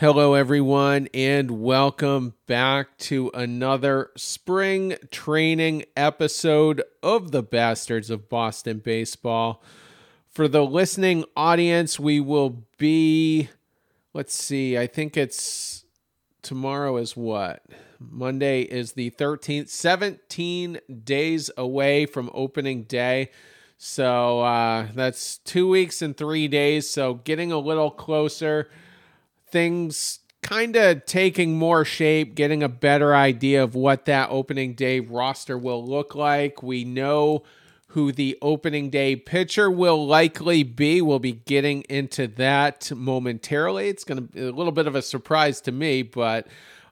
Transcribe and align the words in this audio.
Hello, 0.00 0.34
everyone, 0.34 1.08
and 1.12 1.60
welcome 1.60 2.34
back 2.46 2.96
to 2.98 3.32
another 3.34 4.12
spring 4.16 4.94
training 5.10 5.86
episode 5.96 6.84
of 7.02 7.32
the 7.32 7.42
Bastards 7.42 8.08
of 8.08 8.28
Boston 8.28 8.78
Baseball. 8.78 9.60
For 10.28 10.46
the 10.46 10.64
listening 10.64 11.24
audience, 11.36 11.98
we 11.98 12.20
will 12.20 12.62
be, 12.78 13.48
let's 14.14 14.34
see, 14.34 14.78
I 14.78 14.86
think 14.86 15.16
it's 15.16 15.84
tomorrow 16.42 16.96
is 16.98 17.16
what? 17.16 17.64
Monday 17.98 18.62
is 18.62 18.92
the 18.92 19.10
13th, 19.10 19.68
17 19.68 20.78
days 21.02 21.50
away 21.56 22.06
from 22.06 22.30
opening 22.32 22.84
day. 22.84 23.32
So 23.78 24.42
uh, 24.42 24.86
that's 24.94 25.38
two 25.38 25.68
weeks 25.68 26.02
and 26.02 26.16
three 26.16 26.46
days. 26.46 26.88
So 26.88 27.14
getting 27.14 27.50
a 27.50 27.58
little 27.58 27.90
closer 27.90 28.70
things 29.50 30.20
kind 30.42 30.76
of 30.76 31.04
taking 31.04 31.58
more 31.58 31.84
shape, 31.84 32.34
getting 32.34 32.62
a 32.62 32.68
better 32.68 33.14
idea 33.14 33.62
of 33.62 33.74
what 33.74 34.04
that 34.06 34.30
opening 34.30 34.74
day 34.74 35.00
roster 35.00 35.58
will 35.58 35.84
look 35.84 36.14
like. 36.14 36.62
We 36.62 36.84
know 36.84 37.42
who 37.88 38.12
the 38.12 38.36
opening 38.42 38.90
day 38.90 39.16
pitcher 39.16 39.70
will 39.70 40.06
likely 40.06 40.62
be. 40.62 41.02
We'll 41.02 41.18
be 41.18 41.32
getting 41.32 41.82
into 41.82 42.26
that 42.28 42.92
momentarily. 42.94 43.88
It's 43.88 44.04
going 44.04 44.18
to 44.18 44.22
be 44.22 44.40
a 44.40 44.52
little 44.52 44.72
bit 44.72 44.86
of 44.86 44.94
a 44.94 45.02
surprise 45.02 45.60
to 45.62 45.72
me, 45.72 46.02
but 46.02 46.46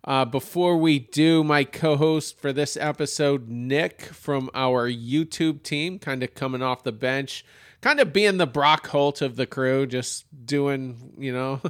uh, 0.05 0.25
before 0.25 0.77
we 0.77 1.01
do, 1.01 1.43
my 1.43 1.65
co 1.65 1.97
host 1.97 2.41
for 2.41 2.53
this 2.53 2.77
episode, 2.77 3.49
Nick 3.49 4.03
from 4.03 4.49
our 4.55 4.89
YouTube 4.89 5.63
team, 5.63 5.99
kind 5.99 6.23
of 6.23 6.35
coming 6.35 6.63
off 6.63 6.85
the 6.85 6.93
bench, 6.93 7.45
kind 7.81 7.99
of 7.99 8.13
being 8.13 8.37
the 8.37 8.47
Brock 8.47 8.87
Holt 8.87 9.21
of 9.21 9.37
the 9.37 9.47
crew, 9.47 9.87
just 9.87 10.25
doing, 10.47 11.15
you 11.19 11.33
know, 11.33 11.61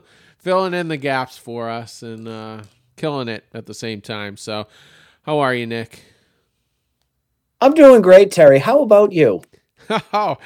filling 0.47 0.75
in 0.75 0.87
the 0.87 0.97
gaps 0.97 1.37
for 1.37 1.69
us 1.69 2.05
and 2.05 2.29
uh, 2.29 2.63
killing 2.95 3.27
it 3.27 3.45
at 3.53 3.67
the 3.67 3.75
same 3.75 4.01
time. 4.01 4.37
So, 4.37 4.69
how 5.23 5.41
are 5.41 5.53
you, 5.53 5.67
Nick? 5.67 6.05
I'm 7.61 7.75
doing 7.75 8.01
great, 8.01 8.31
Terry. 8.31 8.61
How 8.61 8.81
about 8.81 9.11
you? 9.11 9.43
oh, 10.13 10.37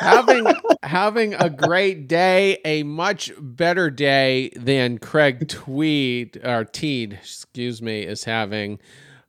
having 0.00 0.46
having 0.82 1.34
a 1.34 1.50
great 1.50 2.08
day, 2.08 2.56
a 2.64 2.84
much 2.84 3.30
better 3.38 3.90
day 3.90 4.50
than 4.56 4.96
Craig 4.96 5.46
Tweed 5.46 6.40
or 6.42 6.64
Teed, 6.64 7.12
excuse 7.12 7.82
me, 7.82 8.04
is 8.04 8.24
having. 8.24 8.78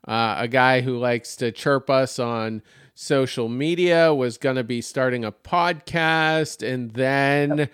Uh, 0.07 0.35
a 0.37 0.47
guy 0.47 0.79
who 0.81 0.97
likes 0.97 1.35
to 1.37 1.51
chirp 1.51 1.89
us 1.89 2.19
on 2.19 2.61
social 2.93 3.49
media 3.49 4.13
was 4.13 4.37
going 4.37 4.57
to 4.57 4.63
be 4.63 4.79
starting 4.79 5.25
a 5.25 5.31
podcast, 5.33 6.65
and 6.65 6.91
then. 6.91 7.57
Yep 7.57 7.71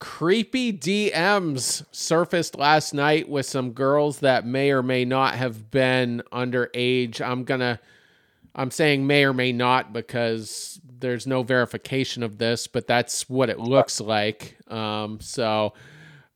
creepy 0.00 0.72
DMs 0.72 1.84
surfaced 1.92 2.58
last 2.58 2.92
night 2.92 3.28
with 3.28 3.46
some 3.46 3.72
girls 3.72 4.20
that 4.20 4.44
may 4.44 4.70
or 4.70 4.82
may 4.82 5.04
not 5.04 5.34
have 5.34 5.70
been 5.70 6.22
underage. 6.32 7.20
I'm 7.20 7.44
going 7.44 7.60
to 7.60 7.78
I'm 8.54 8.70
saying 8.70 9.06
may 9.06 9.24
or 9.24 9.32
may 9.32 9.52
not 9.52 9.92
because 9.92 10.80
there's 10.98 11.26
no 11.26 11.42
verification 11.42 12.22
of 12.22 12.38
this, 12.38 12.66
but 12.66 12.86
that's 12.86 13.28
what 13.28 13.48
it 13.48 13.60
looks 13.60 14.00
like. 14.00 14.56
Um, 14.68 15.20
so 15.20 15.72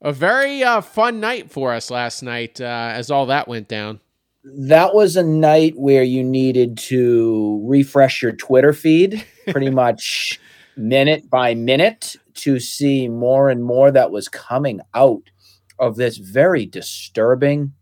a 0.01 0.13
very 0.13 0.63
uh, 0.63 0.81
fun 0.81 1.19
night 1.19 1.51
for 1.51 1.73
us 1.73 1.91
last 1.91 2.23
night 2.23 2.61
uh, 2.61 2.93
as 2.95 3.11
all 3.11 3.27
that 3.27 3.49
went 3.49 3.67
down. 3.69 4.01
That 4.45 4.95
was 4.95 5.17
a 5.17 5.23
night 5.23 5.75
where 5.77 6.05
you 6.05 6.23
needed 6.23 6.77
to 6.79 7.61
refresh 7.65 8.23
your 8.23 8.33
Twitter 8.33 8.73
feed 8.73 9.25
pretty 9.49 9.71
much 9.71 10.39
minute 10.77 11.29
by 11.31 11.55
minute 11.55 12.17
to 12.35 12.59
see 12.59 13.09
more 13.09 13.49
and 13.49 13.65
more 13.65 13.91
that 13.91 14.11
was 14.11 14.29
coming 14.29 14.81
out 14.95 15.31
of 15.79 15.97
this 15.97 16.17
very 16.19 16.67
disturbing, 16.67 17.73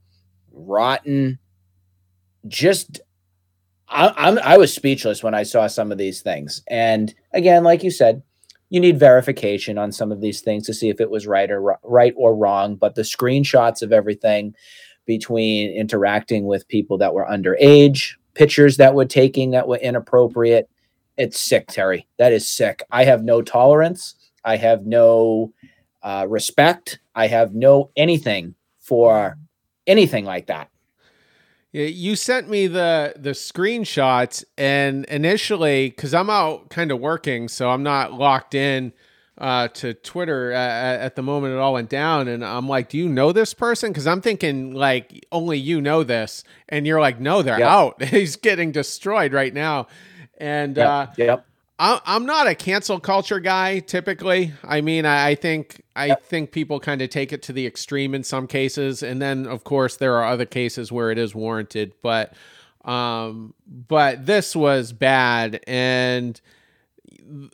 rotten, 0.52 1.38
just 2.48 3.00
I, 3.88 4.12
I'm 4.16 4.38
I 4.38 4.56
was 4.56 4.74
speechless 4.74 5.22
when 5.22 5.34
I 5.34 5.42
saw 5.42 5.66
some 5.66 5.92
of 5.92 5.98
these 5.98 6.22
things. 6.22 6.62
And 6.68 7.14
again, 7.32 7.64
like 7.64 7.82
you 7.82 7.90
said, 7.90 8.22
you 8.70 8.80
need 8.80 8.98
verification 8.98 9.76
on 9.76 9.92
some 9.92 10.10
of 10.10 10.20
these 10.20 10.40
things 10.40 10.66
to 10.66 10.74
see 10.74 10.88
if 10.88 11.00
it 11.00 11.10
was 11.10 11.26
right 11.26 11.50
or 11.50 11.78
right 11.82 12.14
or 12.16 12.34
wrong. 12.34 12.76
But 12.76 12.94
the 12.94 13.02
screenshots 13.02 13.82
of 13.82 13.92
everything 13.92 14.54
between 15.04 15.70
interacting 15.70 16.46
with 16.46 16.68
people 16.68 16.96
that 16.98 17.12
were 17.12 17.26
underage, 17.26 18.14
pictures 18.34 18.78
that 18.78 18.94
were 18.94 19.04
taking 19.04 19.50
that 19.50 19.68
were 19.68 19.76
inappropriate, 19.76 20.70
it's 21.18 21.38
sick, 21.38 21.66
Terry. 21.68 22.08
That 22.18 22.32
is 22.32 22.48
sick. 22.48 22.82
I 22.90 23.04
have 23.04 23.22
no 23.22 23.42
tolerance 23.42 24.14
I 24.44 24.56
have 24.56 24.86
no 24.86 25.52
uh, 26.02 26.26
respect. 26.28 26.98
I 27.14 27.28
have 27.28 27.54
no 27.54 27.90
anything 27.96 28.54
for 28.80 29.38
anything 29.86 30.24
like 30.24 30.46
that. 30.46 30.68
You 31.72 32.16
sent 32.16 32.50
me 32.50 32.66
the 32.66 33.14
the 33.16 33.30
screenshots, 33.30 34.44
and 34.58 35.06
initially, 35.06 35.88
because 35.88 36.12
I'm 36.12 36.28
out 36.28 36.68
kind 36.68 36.92
of 36.92 37.00
working, 37.00 37.48
so 37.48 37.70
I'm 37.70 37.82
not 37.82 38.12
locked 38.12 38.54
in 38.54 38.92
uh, 39.38 39.68
to 39.68 39.94
Twitter 39.94 40.52
at, 40.52 41.00
at, 41.00 41.16
the 41.16 41.22
moment 41.22 41.54
it 41.54 41.58
all 41.58 41.72
went 41.72 41.88
down, 41.88 42.28
and 42.28 42.44
I'm 42.44 42.68
like, 42.68 42.90
"Do 42.90 42.98
you 42.98 43.08
know 43.08 43.32
this 43.32 43.54
person?" 43.54 43.90
Because 43.90 44.06
I'm 44.06 44.20
thinking 44.20 44.74
like 44.74 45.24
only 45.32 45.58
you 45.58 45.80
know 45.80 46.04
this, 46.04 46.44
and 46.68 46.86
you're 46.86 47.00
like, 47.00 47.18
"No, 47.18 47.40
they're 47.40 47.58
yep. 47.58 47.68
out. 47.68 48.02
He's 48.04 48.36
getting 48.36 48.70
destroyed 48.70 49.32
right 49.32 49.54
now." 49.54 49.86
And 50.36 50.76
yep. 50.76 50.86
Uh, 50.86 51.06
yep. 51.16 51.46
I'm 51.78 52.26
not 52.26 52.46
a 52.46 52.54
cancel 52.54 53.00
culture 53.00 53.40
guy 53.40 53.80
typically. 53.80 54.52
I 54.62 54.80
mean, 54.80 55.04
I 55.04 55.34
think 55.34 55.82
I 55.96 56.14
think 56.14 56.52
people 56.52 56.78
kind 56.78 57.02
of 57.02 57.10
take 57.10 57.32
it 57.32 57.42
to 57.44 57.52
the 57.52 57.66
extreme 57.66 58.14
in 58.14 58.22
some 58.24 58.46
cases, 58.46 59.02
and 59.02 59.20
then 59.20 59.46
of 59.46 59.64
course 59.64 59.96
there 59.96 60.16
are 60.16 60.24
other 60.24 60.46
cases 60.46 60.92
where 60.92 61.10
it 61.10 61.18
is 61.18 61.34
warranted. 61.34 61.94
But 62.02 62.34
um, 62.84 63.54
but 63.66 64.26
this 64.26 64.54
was 64.54 64.92
bad, 64.92 65.60
and 65.66 66.40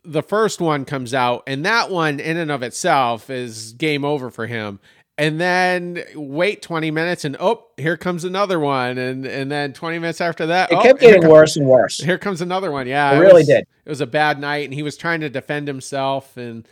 the 0.05 0.23
first 0.23 0.61
one 0.61 0.85
comes 0.85 1.15
out, 1.15 1.43
and 1.47 1.65
that 1.65 1.91
one 1.91 2.21
in 2.21 2.37
and 2.37 2.51
of 2.51 2.63
itself 2.63 3.31
is 3.31 3.73
game 3.75 4.05
over 4.05 4.31
for 4.31 4.47
him 4.47 4.81
and 5.19 5.41
then 5.41 6.03
wait 6.15 6.63
20 6.63 6.91
minutes 6.93 7.25
and 7.25 7.37
oh 7.41 7.67
here 7.77 7.97
comes 7.97 8.25
another 8.25 8.59
one. 8.59 8.97
And 8.97 9.27
and 9.27 9.51
then 9.51 9.73
20 9.73 9.99
minutes 9.99 10.21
after 10.21 10.47
that 10.47 10.71
it 10.73 10.77
oh, 10.77 10.83
kept 10.83 11.01
getting 11.01 11.29
worse 11.29 11.57
and 11.57 11.67
worse. 11.67 11.99
here 11.99 12.19
comes 12.19 12.41
another 12.41 12.71
one. 12.71 12.87
Yeah 12.87 13.13
it, 13.13 13.17
it 13.17 13.21
really 13.21 13.35
was, 13.35 13.47
did. 13.49 13.67
it 13.85 13.91
was 13.91 14.01
a 14.01 14.07
bad 14.07 14.41
night 14.41 14.65
and 14.65 14.73
he 14.73 14.83
was 14.83 14.97
trying 14.97 15.21
to 15.21 15.29
defend 15.29 15.67
himself. 15.69 16.37
And 16.37 16.67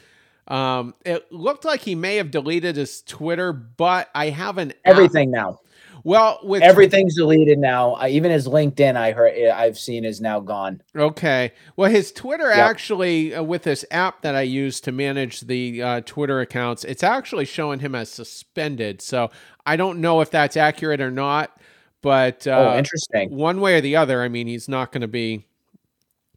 um, 0.48 0.94
it 1.04 1.30
looked 1.32 1.64
like 1.64 1.80
he 1.80 1.96
may 1.96 2.16
have 2.16 2.30
deleted 2.30 2.76
his 2.76 3.02
twitter 3.02 3.52
but 3.52 4.08
i 4.14 4.28
haven't 4.28 4.74
everything 4.84 5.28
now 5.28 5.58
well, 6.06 6.38
with 6.44 6.62
everything's 6.62 7.16
deleted 7.16 7.58
now. 7.58 7.94
I, 7.94 8.10
even 8.10 8.30
his 8.30 8.46
LinkedIn, 8.46 8.94
I 8.94 9.10
heard 9.10 9.32
eh, 9.34 9.52
I've 9.52 9.76
seen 9.76 10.04
is 10.04 10.20
now 10.20 10.38
gone. 10.38 10.80
Okay. 10.94 11.52
Well, 11.74 11.90
his 11.90 12.12
Twitter 12.12 12.48
yep. 12.48 12.58
actually, 12.58 13.34
uh, 13.34 13.42
with 13.42 13.64
this 13.64 13.84
app 13.90 14.22
that 14.22 14.36
I 14.36 14.42
use 14.42 14.80
to 14.82 14.92
manage 14.92 15.40
the 15.40 15.82
uh, 15.82 16.00
Twitter 16.02 16.40
accounts, 16.40 16.84
it's 16.84 17.02
actually 17.02 17.44
showing 17.44 17.80
him 17.80 17.96
as 17.96 18.08
suspended. 18.08 19.02
So 19.02 19.32
I 19.66 19.74
don't 19.74 20.00
know 20.00 20.20
if 20.20 20.30
that's 20.30 20.56
accurate 20.56 21.00
or 21.00 21.10
not. 21.10 21.58
But 22.02 22.46
uh, 22.46 22.74
oh, 22.74 22.78
interesting. 22.78 23.34
One 23.34 23.60
way 23.60 23.78
or 23.78 23.80
the 23.80 23.96
other, 23.96 24.22
I 24.22 24.28
mean, 24.28 24.46
he's 24.46 24.68
not 24.68 24.92
going 24.92 25.00
to 25.00 25.08
be 25.08 25.44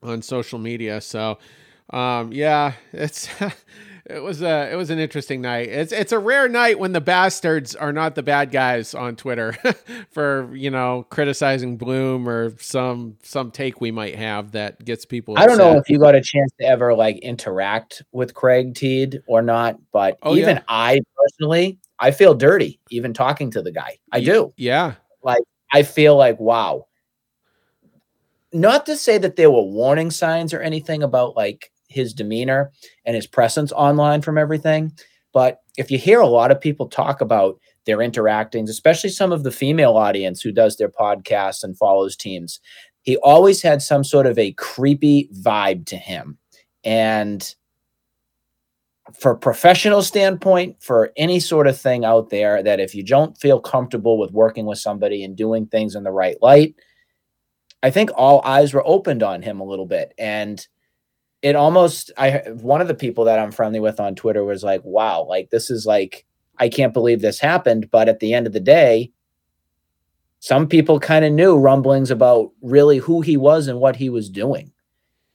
on 0.02 0.24
social 0.24 0.58
media. 0.58 1.00
So, 1.00 1.38
um, 1.92 2.34
yeah, 2.34 2.74
it's 2.92 3.30
it 4.10 4.24
was 4.24 4.42
a 4.42 4.72
it 4.72 4.76
was 4.76 4.90
an 4.90 4.98
interesting 4.98 5.42
night. 5.42 5.70
It's 5.70 5.92
it's 5.92 6.12
a 6.12 6.18
rare 6.18 6.50
night 6.50 6.80
when 6.80 6.94
the 6.94 7.02
bastards 7.02 7.76
are 7.76 7.94
not 7.94 8.16
the 8.16 8.24
bad 8.24 8.52
guys 8.52 8.96
on 8.96 9.16
Twitter 9.16 9.56
for 10.12 10.50
you 10.54 10.72
know 10.72 11.06
criticizing 11.10 11.78
Bloom 11.78 12.28
or 12.28 12.58
some 12.58 13.18
some 13.22 13.52
take 13.52 13.80
we 13.80 13.92
might 13.92 14.16
have 14.16 14.52
that 14.54 14.84
gets 14.84 15.06
people. 15.06 15.36
I 15.38 15.46
don't 15.46 15.60
know 15.60 15.78
if 15.78 15.90
you 15.90 16.00
got 16.00 16.16
a 16.16 16.22
chance 16.22 16.52
to 16.60 16.66
ever 16.66 16.96
like 16.96 17.20
interact 17.20 18.02
with 18.12 18.34
Craig 18.34 18.74
Teed 18.74 19.22
or 19.28 19.44
not, 19.44 19.78
but 19.92 20.18
oh, 20.24 20.36
even 20.36 20.58
yeah. 20.58 20.64
I 20.68 21.02
personally, 21.16 21.78
I 22.00 22.10
feel 22.10 22.34
dirty 22.34 22.80
even 22.90 23.14
talking 23.14 23.52
to 23.52 23.62
the 23.62 23.72
guy. 23.72 24.00
I 24.12 24.22
do. 24.22 24.52
Yeah, 24.58 24.96
like 25.24 25.44
I 25.72 25.84
feel 25.84 26.18
like 26.18 26.40
wow. 26.40 26.88
Not 28.52 28.88
to 28.88 28.96
say 28.96 29.20
that 29.20 29.36
there 29.36 29.52
were 29.52 29.62
warning 29.62 30.10
signs 30.10 30.56
or 30.56 30.62
anything 30.62 31.04
about 31.04 31.36
like 31.36 31.72
his 31.90 32.14
demeanor 32.14 32.72
and 33.06 33.16
his 33.16 33.28
presence 33.28 33.72
online 33.74 34.22
from 34.22 34.38
everything. 34.38 34.92
But 35.34 35.60
if 35.78 35.92
you 35.92 35.98
hear 35.98 36.20
a 36.20 36.28
lot 36.28 36.52
of 36.52 36.62
people 36.62 36.88
talk 36.88 37.22
about 37.22 37.60
their 37.86 37.98
interactings, 37.98 38.70
especially 38.70 39.10
some 39.10 39.32
of 39.32 39.44
the 39.44 39.52
female 39.52 39.98
audience 39.98 40.42
who 40.42 40.52
does 40.52 40.78
their 40.78 40.90
podcasts 40.90 41.64
and 41.64 41.78
follows 41.78 42.16
teams, 42.16 42.60
he 43.02 43.18
always 43.18 43.62
had 43.62 43.82
some 43.82 44.04
sort 44.04 44.26
of 44.26 44.38
a 44.38 44.54
creepy 44.54 45.30
vibe 45.42 45.86
to 45.88 45.98
him. 45.98 46.38
And 46.84 47.56
for 49.20 49.36
professional 49.36 50.04
standpoint, 50.04 50.82
for 50.82 51.12
any 51.18 51.40
sort 51.40 51.68
of 51.68 51.80
thing 51.80 52.06
out 52.06 52.30
there, 52.30 52.62
that 52.62 52.80
if 52.80 52.94
you 52.94 53.04
don't 53.04 53.38
feel 53.38 53.60
comfortable 53.60 54.20
with 54.20 54.32
working 54.32 54.66
with 54.66 54.78
somebody 54.78 55.24
and 55.24 55.36
doing 55.36 55.66
things 55.66 55.96
in 55.96 56.04
the 56.04 56.12
right 56.12 56.38
light, 56.42 56.76
I 57.82 57.90
think 57.90 58.12
all 58.16 58.42
eyes 58.44 58.74
were 58.74 58.86
opened 58.86 59.24
on 59.24 59.42
him 59.42 59.60
a 59.60 59.66
little 59.66 59.86
bit. 59.86 60.14
And 60.18 60.66
it 61.42 61.56
almost 61.56 62.12
I 62.18 62.44
one 62.62 62.82
of 62.82 62.88
the 62.88 62.94
people 62.94 63.26
that 63.26 63.40
I'm 63.40 63.52
friendly 63.52 63.80
with 63.80 64.00
on 64.00 64.16
Twitter 64.16 64.44
was 64.44 64.64
like, 64.64 64.82
wow, 64.84 65.24
like 65.24 65.50
this 65.50 65.70
is 65.70 65.86
like 65.86 66.26
I 66.58 66.70
can't 66.70 66.94
believe 66.94 67.22
this 67.22 67.40
happened. 67.40 67.90
But 67.90 68.10
at 68.10 68.20
the 68.20 68.34
end 68.34 68.48
of 68.48 68.54
the 68.54 68.60
day, 68.60 69.12
some 70.40 70.68
people 70.68 71.00
kind 71.00 71.26
of 71.26 71.32
knew 71.32 71.58
rumblings 71.58 72.12
about 72.12 72.52
really 72.62 72.98
who 72.98 73.22
he 73.22 73.38
was 73.38 73.68
and 73.68 73.80
what 73.80 73.96
he 73.96 74.10
was 74.10 74.30
doing. 74.30 74.72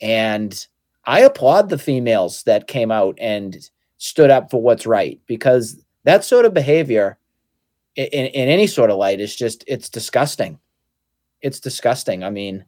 And 0.00 0.66
I 1.04 1.20
applaud 1.20 1.68
the 1.68 1.78
females 1.78 2.42
that 2.44 2.66
came 2.66 2.90
out 2.90 3.16
and 3.20 3.56
stood 3.98 4.30
up 4.30 4.50
for 4.50 4.60
what's 4.60 4.86
right 4.86 5.20
because 5.26 5.82
that 6.04 6.24
sort 6.24 6.44
of 6.44 6.54
behavior 6.54 7.18
in, 7.96 8.06
in 8.06 8.48
any 8.48 8.66
sort 8.66 8.90
of 8.90 8.98
light 8.98 9.20
is 9.20 9.36
just, 9.36 9.64
it's 9.66 9.88
disgusting. 9.88 10.58
It's 11.42 11.60
disgusting. 11.60 12.24
I 12.24 12.30
mean, 12.30 12.64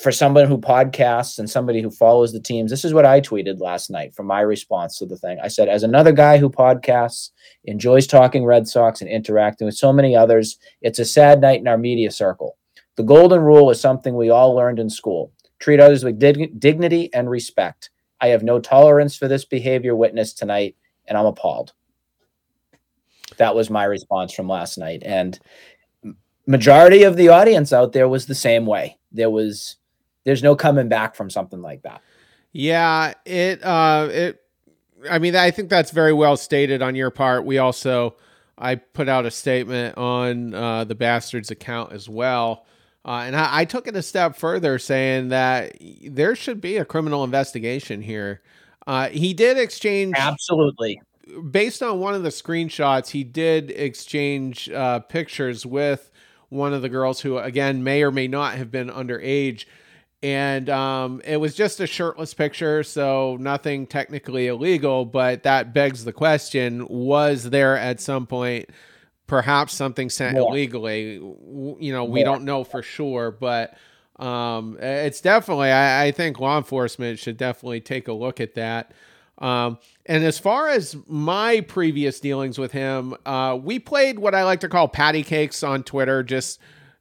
for 0.00 0.10
someone 0.10 0.46
who 0.46 0.58
podcasts 0.58 1.38
and 1.38 1.48
somebody 1.48 1.80
who 1.80 1.90
follows 1.90 2.32
the 2.32 2.40
teams, 2.40 2.70
this 2.70 2.84
is 2.84 2.94
what 2.94 3.06
I 3.06 3.20
tweeted 3.20 3.60
last 3.60 3.90
night 3.90 4.14
from 4.14 4.26
my 4.26 4.40
response 4.40 4.98
to 4.98 5.06
the 5.06 5.16
thing. 5.16 5.38
I 5.42 5.48
said, 5.48 5.68
as 5.68 5.82
another 5.82 6.12
guy 6.12 6.38
who 6.38 6.50
podcasts, 6.50 7.30
enjoys 7.64 8.06
talking 8.06 8.44
Red 8.44 8.66
Sox 8.66 9.00
and 9.00 9.10
interacting 9.10 9.66
with 9.66 9.76
so 9.76 9.92
many 9.92 10.16
others, 10.16 10.58
it's 10.82 10.98
a 10.98 11.04
sad 11.04 11.40
night 11.40 11.60
in 11.60 11.68
our 11.68 11.78
media 11.78 12.10
circle. 12.10 12.56
The 12.96 13.02
golden 13.04 13.40
rule 13.40 13.70
is 13.70 13.80
something 13.80 14.16
we 14.16 14.30
all 14.30 14.54
learned 14.54 14.78
in 14.78 14.90
school 14.90 15.32
treat 15.60 15.78
others 15.78 16.02
with 16.02 16.18
dig- 16.18 16.58
dignity 16.58 17.10
and 17.14 17.30
respect. 17.30 17.90
I 18.20 18.28
have 18.28 18.42
no 18.42 18.58
tolerance 18.58 19.16
for 19.16 19.28
this 19.28 19.44
behavior 19.44 19.94
witnessed 19.94 20.38
tonight, 20.38 20.76
and 21.06 21.16
I'm 21.16 21.26
appalled. 21.26 21.72
That 23.36 23.54
was 23.54 23.70
my 23.70 23.84
response 23.84 24.34
from 24.34 24.48
last 24.48 24.76
night. 24.76 25.02
And 25.04 25.38
majority 26.46 27.04
of 27.04 27.16
the 27.16 27.28
audience 27.28 27.72
out 27.72 27.92
there 27.92 28.08
was 28.08 28.26
the 28.26 28.34
same 28.34 28.66
way. 28.66 28.98
There 29.12 29.30
was 29.30 29.76
there's 30.24 30.42
no 30.42 30.54
coming 30.54 30.88
back 30.88 31.14
from 31.14 31.30
something 31.30 31.62
like 31.62 31.82
that. 31.82 32.02
Yeah, 32.52 33.14
it 33.24 33.62
uh 33.62 34.08
it 34.10 34.42
I 35.10 35.18
mean 35.18 35.36
I 35.36 35.50
think 35.50 35.68
that's 35.68 35.90
very 35.90 36.12
well 36.12 36.36
stated 36.36 36.82
on 36.82 36.94
your 36.94 37.10
part. 37.10 37.44
We 37.44 37.58
also 37.58 38.16
I 38.60 38.74
put 38.74 39.08
out 39.08 39.24
a 39.24 39.30
statement 39.30 39.96
on 39.96 40.54
uh, 40.54 40.84
the 40.84 40.94
bastards 40.94 41.50
account 41.50 41.92
as 41.92 42.08
well. 42.08 42.66
Uh, 43.06 43.22
and 43.24 43.34
I, 43.34 43.60
I, 43.60 43.64
took 43.64 43.88
it 43.88 43.96
a 43.96 44.02
step 44.02 44.36
further, 44.36 44.78
saying 44.78 45.28
that 45.28 45.78
there 46.04 46.36
should 46.36 46.60
be 46.60 46.76
a 46.76 46.84
criminal 46.84 47.24
investigation 47.24 48.02
here. 48.02 48.42
Uh, 48.86 49.08
he 49.08 49.32
did 49.32 49.56
exchange 49.56 50.14
absolutely 50.18 51.00
based 51.50 51.82
on 51.82 52.00
one 52.00 52.14
of 52.14 52.22
the 52.22 52.28
screenshots. 52.28 53.08
He 53.08 53.24
did 53.24 53.70
exchange 53.70 54.68
uh, 54.68 55.00
pictures 55.00 55.64
with 55.64 56.09
one 56.50 56.74
of 56.74 56.82
the 56.82 56.88
girls 56.88 57.20
who, 57.20 57.38
again, 57.38 57.82
may 57.82 58.02
or 58.02 58.10
may 58.10 58.28
not 58.28 58.54
have 58.54 58.70
been 58.70 58.90
underage. 58.90 59.64
And 60.22 60.68
um, 60.68 61.22
it 61.24 61.38
was 61.38 61.54
just 61.54 61.80
a 61.80 61.86
shirtless 61.86 62.34
picture, 62.34 62.82
so 62.82 63.38
nothing 63.40 63.86
technically 63.86 64.48
illegal. 64.48 65.06
But 65.06 65.44
that 65.44 65.72
begs 65.72 66.04
the 66.04 66.12
question 66.12 66.86
was 66.88 67.48
there 67.48 67.76
at 67.76 68.00
some 68.00 68.26
point 68.26 68.68
perhaps 69.26 69.72
something 69.72 70.10
sent 70.10 70.36
illegally? 70.36 71.14
You 71.14 71.92
know, 71.92 72.04
we 72.04 72.22
don't 72.22 72.44
know 72.44 72.64
for 72.64 72.82
sure, 72.82 73.30
but 73.30 73.78
um, 74.16 74.76
it's 74.80 75.22
definitely, 75.22 75.70
I, 75.70 76.06
I, 76.06 76.10
think 76.10 76.38
law 76.38 76.58
enforcement 76.58 77.18
should 77.18 77.38
definitely 77.38 77.80
take 77.80 78.06
a 78.06 78.12
look 78.12 78.38
at 78.38 78.54
that. 78.56 78.92
Um, 79.40 79.78
and 80.06 80.22
as 80.24 80.38
far 80.38 80.68
as 80.68 80.96
my 81.06 81.62
previous 81.62 82.20
dealings 82.20 82.58
with 82.58 82.72
him, 82.72 83.14
uh, 83.24 83.58
we 83.62 83.78
played 83.78 84.18
what 84.18 84.34
I 84.34 84.44
like 84.44 84.60
to 84.60 84.68
call 84.68 84.88
patty 84.88 85.22
cakes 85.22 85.62
on 85.62 85.82
Twitter, 85.82 86.22
just, 86.22 86.60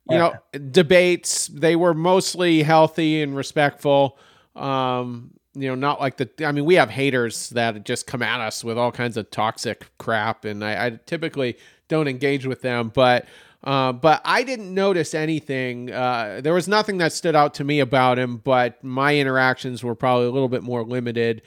you 0.09 0.17
know, 0.17 0.33
debates. 0.71 1.47
They 1.47 1.75
were 1.75 1.93
mostly 1.93 2.63
healthy 2.63 3.21
and 3.21 3.35
respectful. 3.35 4.17
Um, 4.55 5.31
you 5.53 5.67
know, 5.67 5.75
not 5.75 5.99
like 5.99 6.17
the, 6.17 6.29
I 6.45 6.51
mean, 6.51 6.63
we 6.63 6.75
have 6.75 6.89
haters 6.89 7.49
that 7.49 7.83
just 7.83 8.07
come 8.07 8.21
at 8.21 8.39
us 8.39 8.63
with 8.63 8.77
all 8.77 8.91
kinds 8.91 9.17
of 9.17 9.29
toxic 9.31 9.89
crap. 9.97 10.45
And 10.45 10.63
I, 10.63 10.85
I 10.85 10.99
typically 11.05 11.57
don't 11.89 12.07
engage 12.07 12.45
with 12.45 12.61
them, 12.61 12.91
but, 12.93 13.25
uh, 13.63 13.91
but 13.91 14.21
I 14.23 14.43
didn't 14.43 14.73
notice 14.73 15.13
anything. 15.13 15.91
Uh, 15.91 16.39
there 16.41 16.53
was 16.53 16.67
nothing 16.67 16.99
that 16.99 17.11
stood 17.11 17.35
out 17.35 17.55
to 17.55 17.63
me 17.63 17.81
about 17.81 18.17
him, 18.17 18.37
but 18.37 18.81
my 18.83 19.17
interactions 19.17 19.83
were 19.83 19.95
probably 19.95 20.27
a 20.27 20.31
little 20.31 20.47
bit 20.47 20.63
more 20.63 20.83
limited 20.83 21.41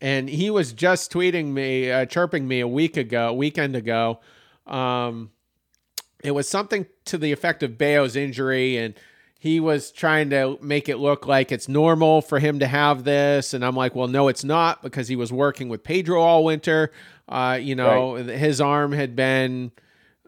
and 0.00 0.28
he 0.28 0.50
was 0.50 0.72
just 0.72 1.12
tweeting 1.12 1.52
me, 1.52 1.90
uh, 1.90 2.06
chirping 2.06 2.46
me 2.46 2.60
a 2.60 2.68
week 2.68 2.96
ago, 2.96 3.32
weekend 3.32 3.76
ago. 3.76 4.20
Um, 4.66 5.30
it 6.22 6.32
was 6.32 6.48
something 6.48 6.86
to 7.06 7.18
the 7.18 7.32
effect 7.32 7.62
of 7.62 7.78
Bello's 7.78 8.16
injury, 8.16 8.76
and 8.76 8.94
he 9.38 9.60
was 9.60 9.92
trying 9.92 10.30
to 10.30 10.58
make 10.60 10.88
it 10.88 10.96
look 10.96 11.26
like 11.26 11.52
it's 11.52 11.68
normal 11.68 12.20
for 12.20 12.38
him 12.38 12.58
to 12.58 12.66
have 12.66 13.04
this. 13.04 13.54
And 13.54 13.64
I'm 13.64 13.76
like, 13.76 13.94
well, 13.94 14.08
no, 14.08 14.28
it's 14.28 14.44
not 14.44 14.82
because 14.82 15.08
he 15.08 15.16
was 15.16 15.32
working 15.32 15.68
with 15.68 15.84
Pedro 15.84 16.20
all 16.20 16.44
winter. 16.44 16.90
Uh, 17.28 17.58
you 17.60 17.74
know, 17.74 18.16
right. 18.16 18.26
his 18.26 18.60
arm 18.60 18.92
had 18.92 19.14
been, 19.14 19.72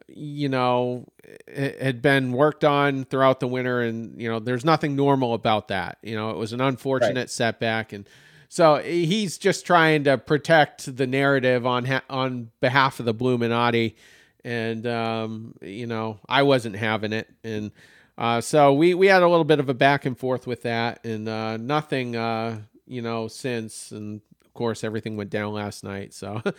you 0.08 0.48
know, 0.48 1.06
had 1.52 2.00
been 2.02 2.32
worked 2.32 2.64
on 2.64 3.04
throughout 3.04 3.40
the 3.40 3.48
winter, 3.48 3.80
and 3.80 4.20
you 4.20 4.28
know, 4.28 4.38
there's 4.38 4.64
nothing 4.64 4.96
normal 4.96 5.34
about 5.34 5.68
that. 5.68 5.98
You 6.02 6.14
know, 6.14 6.30
it 6.30 6.36
was 6.36 6.52
an 6.52 6.60
unfortunate 6.60 7.16
right. 7.16 7.30
setback, 7.30 7.92
and 7.92 8.08
so 8.48 8.76
he's 8.76 9.36
just 9.36 9.66
trying 9.66 10.04
to 10.04 10.16
protect 10.16 10.96
the 10.96 11.06
narrative 11.06 11.66
on 11.66 11.84
ha- 11.84 12.04
on 12.08 12.50
behalf 12.60 12.98
of 12.98 13.06
the 13.06 13.14
Bluminati, 13.14 13.94
and 14.42 14.86
um, 14.86 15.54
you 15.60 15.86
know 15.86 16.18
I 16.28 16.42
wasn't 16.42 16.76
having 16.76 17.12
it, 17.12 17.28
and 17.44 17.70
uh, 18.16 18.40
so 18.40 18.72
we 18.72 18.94
we 18.94 19.06
had 19.06 19.22
a 19.22 19.28
little 19.28 19.44
bit 19.44 19.60
of 19.60 19.68
a 19.68 19.74
back 19.74 20.06
and 20.06 20.18
forth 20.18 20.46
with 20.46 20.62
that, 20.62 21.04
and 21.04 21.28
uh, 21.28 21.58
nothing 21.58 22.16
uh, 22.16 22.58
you 22.86 23.02
know 23.02 23.28
since, 23.28 23.90
and 23.90 24.22
of 24.42 24.54
course 24.54 24.82
everything 24.82 25.18
went 25.18 25.28
down 25.28 25.52
last 25.52 25.84
night. 25.84 26.14
So, 26.14 26.40
so 26.44 26.52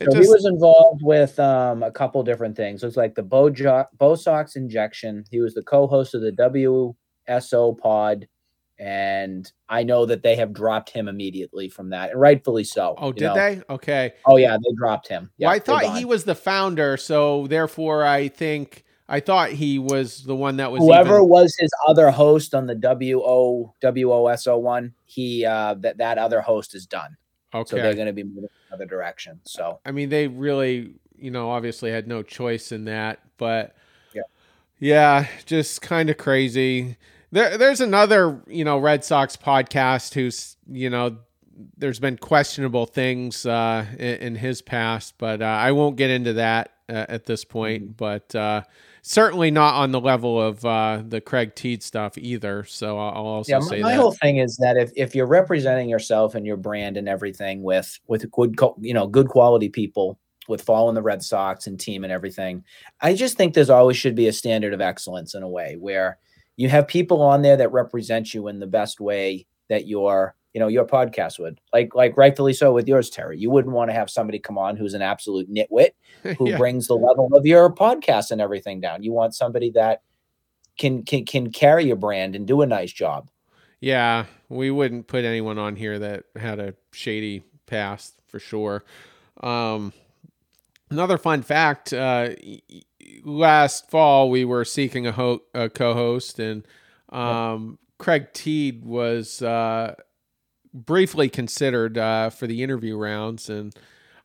just... 0.00 0.16
he 0.16 0.28
was 0.28 0.46
involved 0.46 1.02
with 1.04 1.38
um, 1.38 1.84
a 1.84 1.92
couple 1.92 2.24
different 2.24 2.56
things. 2.56 2.82
It 2.82 2.86
was 2.86 2.96
like 2.96 3.14
the 3.14 3.22
Bo, 3.22 3.50
jo- 3.50 3.86
Bo 3.96 4.16
Sox 4.16 4.56
injection. 4.56 5.24
He 5.30 5.38
was 5.38 5.54
the 5.54 5.62
co-host 5.62 6.14
of 6.14 6.22
the 6.22 6.94
WSO 7.28 7.78
pod 7.78 8.26
and 8.78 9.50
I 9.68 9.82
know 9.82 10.06
that 10.06 10.22
they 10.22 10.36
have 10.36 10.52
dropped 10.52 10.90
him 10.90 11.08
immediately 11.08 11.68
from 11.68 11.90
that, 11.90 12.10
and 12.10 12.20
rightfully 12.20 12.64
so. 12.64 12.94
Oh, 12.98 13.12
did 13.12 13.24
know? 13.24 13.34
they? 13.34 13.62
Okay. 13.70 14.12
Oh 14.26 14.36
yeah, 14.36 14.56
they 14.56 14.74
dropped 14.76 15.08
him. 15.08 15.30
Yeah, 15.38 15.48
well, 15.48 15.56
I 15.56 15.58
thought 15.58 15.96
he 15.96 16.04
was 16.04 16.24
the 16.24 16.34
founder, 16.34 16.96
so 16.96 17.46
therefore 17.46 18.04
I 18.04 18.28
think 18.28 18.84
I 19.08 19.20
thought 19.20 19.50
he 19.50 19.78
was 19.78 20.24
the 20.24 20.34
one 20.34 20.56
that 20.56 20.72
was 20.72 20.82
whoever 20.82 21.16
even... 21.16 21.28
was 21.28 21.56
his 21.58 21.70
other 21.86 22.10
host 22.10 22.54
on 22.54 22.66
the 22.66 22.74
W 22.74 23.22
O 23.22 23.74
W 23.80 24.12
O 24.12 24.26
S 24.26 24.46
O 24.46 24.58
one. 24.58 24.92
He 25.04 25.44
uh, 25.44 25.74
that 25.74 25.98
that 25.98 26.18
other 26.18 26.40
host 26.40 26.74
is 26.74 26.86
done. 26.86 27.16
Okay, 27.54 27.70
so 27.70 27.76
they're 27.76 27.94
going 27.94 28.08
to 28.08 28.12
be 28.12 28.24
moving 28.24 28.44
in 28.44 28.48
another 28.68 28.86
direction. 28.86 29.40
So 29.44 29.80
I 29.86 29.92
mean, 29.92 30.08
they 30.08 30.26
really, 30.26 30.94
you 31.16 31.30
know, 31.30 31.50
obviously 31.50 31.90
had 31.90 32.08
no 32.08 32.22
choice 32.22 32.72
in 32.72 32.84
that, 32.86 33.20
but 33.38 33.76
yeah, 34.12 34.22
yeah, 34.78 35.26
just 35.46 35.80
kind 35.80 36.10
of 36.10 36.18
crazy. 36.18 36.96
There, 37.32 37.58
there's 37.58 37.80
another, 37.80 38.40
you 38.46 38.64
know, 38.64 38.78
Red 38.78 39.04
Sox 39.04 39.36
podcast 39.36 40.14
who's, 40.14 40.56
you 40.70 40.90
know, 40.90 41.18
there's 41.76 41.98
been 41.98 42.18
questionable 42.18 42.86
things 42.86 43.46
uh, 43.46 43.86
in, 43.98 44.16
in, 44.16 44.34
his 44.34 44.62
past, 44.62 45.14
but 45.18 45.40
uh, 45.40 45.44
I 45.44 45.72
won't 45.72 45.96
get 45.96 46.10
into 46.10 46.34
that 46.34 46.72
uh, 46.88 47.06
at 47.08 47.24
this 47.24 47.44
point. 47.44 47.82
Mm-hmm. 47.84 47.92
But 47.92 48.34
uh, 48.34 48.62
certainly 49.02 49.52
not 49.52 49.74
on 49.74 49.92
the 49.92 50.00
level 50.00 50.40
of 50.40 50.64
uh, 50.64 51.02
the 51.06 51.20
Craig 51.20 51.54
Teed 51.54 51.82
stuff 51.82 52.18
either. 52.18 52.64
So 52.64 52.98
I'll 52.98 53.26
also 53.26 53.52
yeah, 53.52 53.60
say 53.60 53.80
my 53.80 53.92
that. 53.92 54.00
whole 54.00 54.12
thing 54.12 54.38
is 54.38 54.56
that 54.56 54.76
if, 54.76 54.90
if 54.96 55.14
you're 55.14 55.26
representing 55.26 55.88
yourself 55.88 56.34
and 56.34 56.44
your 56.44 56.56
brand 56.56 56.96
and 56.96 57.08
everything 57.08 57.62
with 57.62 57.98
with 58.08 58.30
good 58.30 58.58
you 58.80 58.92
know 58.92 59.06
good 59.06 59.28
quality 59.28 59.68
people 59.68 60.18
with 60.48 60.62
following 60.62 60.94
the 60.94 61.02
Red 61.02 61.22
Sox 61.22 61.66
and 61.66 61.78
team 61.78 62.04
and 62.04 62.12
everything, 62.12 62.64
I 63.00 63.14
just 63.14 63.36
think 63.36 63.54
there's 63.54 63.70
always 63.70 63.96
should 63.96 64.14
be 64.14 64.28
a 64.28 64.32
standard 64.32 64.74
of 64.74 64.80
excellence 64.80 65.34
in 65.34 65.42
a 65.42 65.48
way 65.48 65.76
where 65.78 66.18
you 66.56 66.68
have 66.68 66.88
people 66.88 67.22
on 67.22 67.42
there 67.42 67.56
that 67.56 67.72
represent 67.72 68.34
you 68.34 68.48
in 68.48 68.58
the 68.58 68.66
best 68.66 69.00
way 69.00 69.46
that 69.68 69.86
your 69.86 70.34
you 70.52 70.60
know 70.60 70.68
your 70.68 70.86
podcast 70.86 71.38
would. 71.38 71.60
Like 71.72 71.94
like 71.94 72.16
rightfully 72.16 72.54
so 72.54 72.72
with 72.72 72.88
yours 72.88 73.10
terry. 73.10 73.38
You 73.38 73.50
wouldn't 73.50 73.74
want 73.74 73.90
to 73.90 73.94
have 73.94 74.08
somebody 74.08 74.38
come 74.38 74.56
on 74.56 74.76
who's 74.76 74.94
an 74.94 75.02
absolute 75.02 75.52
nitwit 75.52 75.90
who 76.38 76.50
yeah. 76.50 76.56
brings 76.56 76.86
the 76.86 76.94
level 76.94 77.28
of 77.34 77.44
your 77.44 77.72
podcast 77.72 78.30
and 78.30 78.40
everything 78.40 78.80
down. 78.80 79.02
You 79.02 79.12
want 79.12 79.34
somebody 79.34 79.70
that 79.70 80.02
can 80.78 81.02
can 81.04 81.24
can 81.24 81.50
carry 81.50 81.84
your 81.84 81.96
brand 81.96 82.34
and 82.34 82.46
do 82.46 82.62
a 82.62 82.66
nice 82.66 82.92
job. 82.92 83.30
Yeah 83.80 84.24
we 84.48 84.70
wouldn't 84.70 85.06
put 85.06 85.24
anyone 85.24 85.58
on 85.58 85.76
here 85.76 85.98
that 85.98 86.24
had 86.36 86.58
a 86.58 86.74
shady 86.92 87.42
past 87.66 88.14
for 88.28 88.38
sure. 88.38 88.84
Um 89.42 89.92
another 90.90 91.18
fun 91.18 91.42
fact 91.42 91.92
uh 91.92 92.30
last 93.24 93.90
fall 93.90 94.30
we 94.30 94.44
were 94.44 94.64
seeking 94.64 95.06
a, 95.06 95.12
ho- 95.12 95.42
a 95.54 95.68
co-host, 95.68 96.38
and 96.38 96.66
um, 97.10 97.78
Craig 97.98 98.28
Teed 98.32 98.84
was 98.84 99.42
uh, 99.42 99.94
briefly 100.72 101.28
considered 101.28 101.98
uh, 101.98 102.30
for 102.30 102.46
the 102.46 102.62
interview 102.62 102.96
rounds, 102.96 103.50
and 103.50 103.74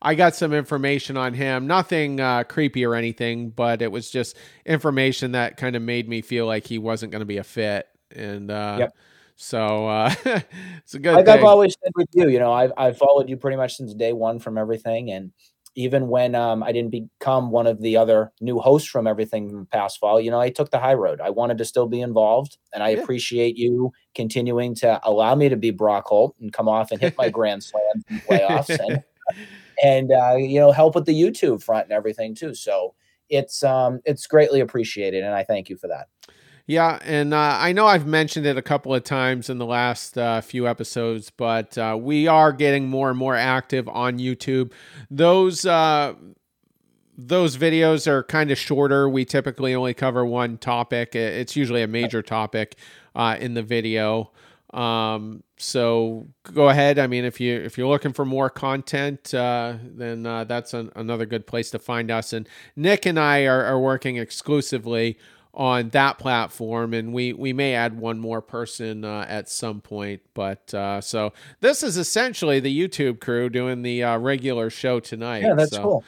I 0.01 0.15
got 0.15 0.35
some 0.35 0.53
information 0.53 1.17
on 1.17 1.33
him. 1.33 1.67
Nothing 1.67 2.19
uh, 2.19 2.43
creepy 2.43 2.85
or 2.85 2.95
anything, 2.95 3.49
but 3.49 3.81
it 3.81 3.91
was 3.91 4.09
just 4.09 4.37
information 4.65 5.33
that 5.33 5.57
kind 5.57 5.75
of 5.75 5.81
made 5.81 6.09
me 6.09 6.21
feel 6.21 6.45
like 6.45 6.65
he 6.65 6.77
wasn't 6.77 7.11
going 7.11 7.21
to 7.21 7.25
be 7.25 7.37
a 7.37 7.43
fit, 7.43 7.87
and 8.15 8.49
uh, 8.51 8.77
yep. 8.79 8.95
So 9.37 9.87
uh, 9.87 10.13
it's 10.25 10.93
a 10.93 10.99
good. 10.99 11.15
Like 11.15 11.25
thing. 11.25 11.39
I've 11.39 11.43
always 11.43 11.75
said 11.81 11.91
with 11.95 12.09
you, 12.13 12.29
you 12.29 12.39
know, 12.39 12.53
I've 12.53 12.71
I've 12.77 12.97
followed 12.97 13.27
you 13.27 13.37
pretty 13.37 13.57
much 13.57 13.75
since 13.75 13.93
day 13.93 14.13
one 14.13 14.37
from 14.37 14.57
everything, 14.57 15.11
and 15.11 15.31
even 15.75 16.07
when 16.09 16.35
um, 16.35 16.63
I 16.63 16.71
didn't 16.71 16.91
become 16.91 17.51
one 17.51 17.67
of 17.67 17.81
the 17.81 17.95
other 17.95 18.31
new 18.41 18.59
hosts 18.59 18.89
from 18.89 19.07
everything 19.07 19.65
past 19.71 19.99
fall, 19.99 20.19
you 20.19 20.29
know, 20.29 20.39
I 20.39 20.49
took 20.49 20.71
the 20.71 20.79
high 20.79 20.93
road. 20.93 21.21
I 21.21 21.29
wanted 21.29 21.57
to 21.59 21.65
still 21.65 21.87
be 21.87 22.01
involved, 22.01 22.57
and 22.73 22.83
I 22.83 22.89
yeah. 22.89 23.01
appreciate 23.01 23.57
you 23.57 23.91
continuing 24.13 24.75
to 24.75 24.99
allow 25.03 25.35
me 25.35 25.49
to 25.49 25.55
be 25.55 25.71
Brock 25.71 26.07
Holt 26.07 26.35
and 26.41 26.51
come 26.51 26.67
off 26.67 26.91
and 26.91 26.99
hit 26.99 27.17
my 27.17 27.29
grand 27.37 27.63
slam 27.63 28.03
playoffs, 28.29 28.77
and 28.79 29.03
and 29.83 30.11
uh, 30.11 30.35
you 30.35 30.59
know, 30.59 30.71
help 30.71 30.95
with 30.95 31.05
the 31.05 31.19
YouTube 31.19 31.63
front 31.63 31.85
and 31.85 31.93
everything 31.93 32.35
too. 32.35 32.53
So 32.53 32.93
it's 33.29 33.63
um, 33.63 34.01
it's 34.05 34.27
greatly 34.27 34.59
appreciated, 34.59 35.23
and 35.23 35.33
I 35.33 35.43
thank 35.43 35.69
you 35.69 35.77
for 35.77 35.87
that. 35.87 36.07
Yeah, 36.71 36.99
and 37.03 37.33
uh, 37.33 37.57
I 37.59 37.73
know 37.73 37.85
I've 37.85 38.07
mentioned 38.07 38.45
it 38.45 38.55
a 38.55 38.61
couple 38.61 38.95
of 38.95 39.03
times 39.03 39.49
in 39.49 39.57
the 39.57 39.65
last 39.65 40.17
uh, 40.17 40.39
few 40.39 40.69
episodes, 40.69 41.29
but 41.29 41.77
uh, 41.77 41.97
we 41.99 42.27
are 42.27 42.53
getting 42.53 42.87
more 42.87 43.09
and 43.09 43.19
more 43.19 43.35
active 43.35 43.89
on 43.89 44.19
YouTube. 44.19 44.71
Those 45.09 45.65
uh, 45.65 46.13
those 47.17 47.57
videos 47.57 48.07
are 48.07 48.23
kind 48.23 48.51
of 48.51 48.57
shorter. 48.57 49.09
We 49.09 49.25
typically 49.25 49.75
only 49.75 49.93
cover 49.93 50.25
one 50.25 50.57
topic. 50.57 51.13
It's 51.13 51.57
usually 51.57 51.81
a 51.81 51.87
major 51.87 52.21
topic 52.21 52.77
uh, 53.15 53.35
in 53.37 53.53
the 53.53 53.63
video. 53.63 54.31
Um, 54.73 55.43
so 55.57 56.29
go 56.53 56.69
ahead. 56.69 56.99
I 56.99 57.07
mean, 57.07 57.25
if 57.25 57.41
you 57.41 57.53
if 57.53 57.77
you're 57.77 57.89
looking 57.89 58.13
for 58.13 58.23
more 58.23 58.49
content, 58.49 59.33
uh, 59.33 59.73
then 59.83 60.23
that's 60.23 60.73
an, 60.73 60.89
another 60.95 61.25
good 61.25 61.45
place 61.45 61.69
to 61.71 61.79
find 61.79 62.09
us. 62.09 62.31
And 62.31 62.47
Nick 62.77 63.05
and 63.05 63.19
I 63.19 63.43
are, 63.43 63.65
are 63.65 63.77
working 63.77 64.15
exclusively 64.15 65.17
on 65.53 65.89
that 65.89 66.17
platform 66.17 66.93
and 66.93 67.13
we 67.13 67.33
we 67.33 67.51
may 67.51 67.73
add 67.73 67.97
one 67.97 68.19
more 68.19 68.41
person 68.41 69.03
uh, 69.03 69.25
at 69.27 69.49
some 69.49 69.81
point 69.81 70.21
but 70.33 70.73
uh, 70.73 71.01
so 71.01 71.33
this 71.59 71.83
is 71.83 71.97
essentially 71.97 72.59
the 72.59 72.87
youtube 72.87 73.19
crew 73.19 73.49
doing 73.49 73.81
the 73.81 74.03
uh, 74.03 74.17
regular 74.17 74.69
show 74.69 74.99
tonight 74.99 75.41
yeah 75.41 75.53
that's 75.53 75.75
so. 75.75 75.83
cool. 75.83 76.03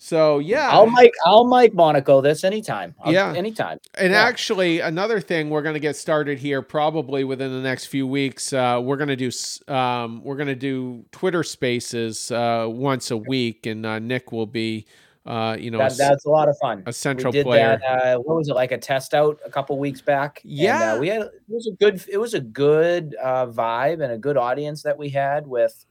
So 0.00 0.38
yeah. 0.38 0.68
I'll 0.70 0.88
make 0.88 1.12
i'll 1.26 1.44
make 1.44 1.74
monaco 1.74 2.20
this 2.20 2.44
anytime. 2.44 2.94
I'll, 3.02 3.12
yeah. 3.12 3.34
anytime. 3.34 3.78
And 3.94 4.12
yeah. 4.12 4.22
actually 4.22 4.78
another 4.78 5.20
thing 5.20 5.50
we're 5.50 5.62
going 5.62 5.74
to 5.74 5.80
get 5.80 5.96
started 5.96 6.38
here 6.38 6.62
probably 6.62 7.24
within 7.24 7.50
the 7.50 7.60
next 7.60 7.86
few 7.86 8.06
weeks 8.06 8.52
uh, 8.52 8.80
we're 8.82 8.96
going 8.96 9.08
to 9.08 9.16
do 9.16 9.30
um, 9.74 10.22
we're 10.22 10.36
going 10.36 10.46
to 10.46 10.54
do 10.54 11.04
twitter 11.10 11.42
spaces 11.42 12.30
uh, 12.30 12.66
once 12.68 13.10
a 13.10 13.16
week 13.16 13.66
and 13.66 13.84
uh, 13.84 13.98
nick 13.98 14.30
will 14.30 14.46
be 14.46 14.86
uh, 15.28 15.56
you 15.60 15.70
know, 15.70 15.76
that, 15.76 15.94
that's 15.98 16.24
a 16.24 16.30
lot 16.30 16.48
of 16.48 16.56
fun. 16.58 16.82
A 16.86 16.92
central 16.92 17.30
player. 17.30 17.78
That, 17.82 18.16
uh, 18.16 18.18
what 18.18 18.38
was 18.38 18.48
it 18.48 18.54
like 18.54 18.72
a 18.72 18.78
test 18.78 19.12
out 19.12 19.38
a 19.44 19.50
couple 19.50 19.78
weeks 19.78 20.00
back? 20.00 20.40
Yeah, 20.42 20.92
and, 20.92 20.96
uh, 20.96 21.00
we 21.00 21.08
had 21.08 21.20
it 21.20 21.32
was 21.48 21.66
a 21.66 21.76
good 21.76 22.02
it 22.10 22.16
was 22.16 22.32
a 22.32 22.40
good 22.40 23.14
uh, 23.22 23.46
vibe 23.46 24.02
and 24.02 24.10
a 24.10 24.16
good 24.16 24.38
audience 24.38 24.82
that 24.84 24.96
we 24.96 25.10
had 25.10 25.46
with 25.46 25.84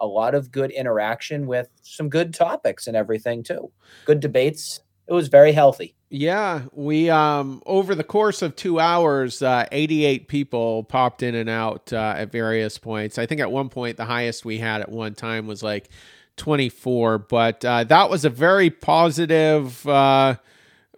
a 0.00 0.06
lot 0.06 0.34
of 0.34 0.50
good 0.50 0.72
interaction 0.72 1.46
with 1.46 1.68
some 1.82 2.08
good 2.08 2.34
topics 2.34 2.88
and 2.88 2.96
everything 2.96 3.44
too. 3.44 3.70
Good 4.06 4.18
debates. 4.18 4.80
It 5.06 5.12
was 5.12 5.28
very 5.28 5.52
healthy. 5.52 5.94
Yeah, 6.08 6.62
we 6.72 7.10
um 7.10 7.62
over 7.66 7.94
the 7.94 8.02
course 8.02 8.42
of 8.42 8.56
two 8.56 8.80
hours, 8.80 9.40
uh, 9.40 9.66
88 9.70 10.26
people 10.26 10.82
popped 10.82 11.22
in 11.22 11.36
and 11.36 11.48
out 11.48 11.92
uh, 11.92 12.14
at 12.16 12.32
various 12.32 12.76
points. 12.76 13.18
I 13.18 13.26
think 13.26 13.40
at 13.40 13.52
one 13.52 13.68
point 13.68 13.98
the 13.98 14.04
highest 14.04 14.44
we 14.44 14.58
had 14.58 14.80
at 14.80 14.90
one 14.90 15.14
time 15.14 15.46
was 15.46 15.62
like 15.62 15.90
24. 16.36 17.18
But 17.18 17.64
uh, 17.64 17.84
that 17.84 18.10
was 18.10 18.24
a 18.24 18.30
very 18.30 18.70
positive, 18.70 19.86
uh, 19.86 20.36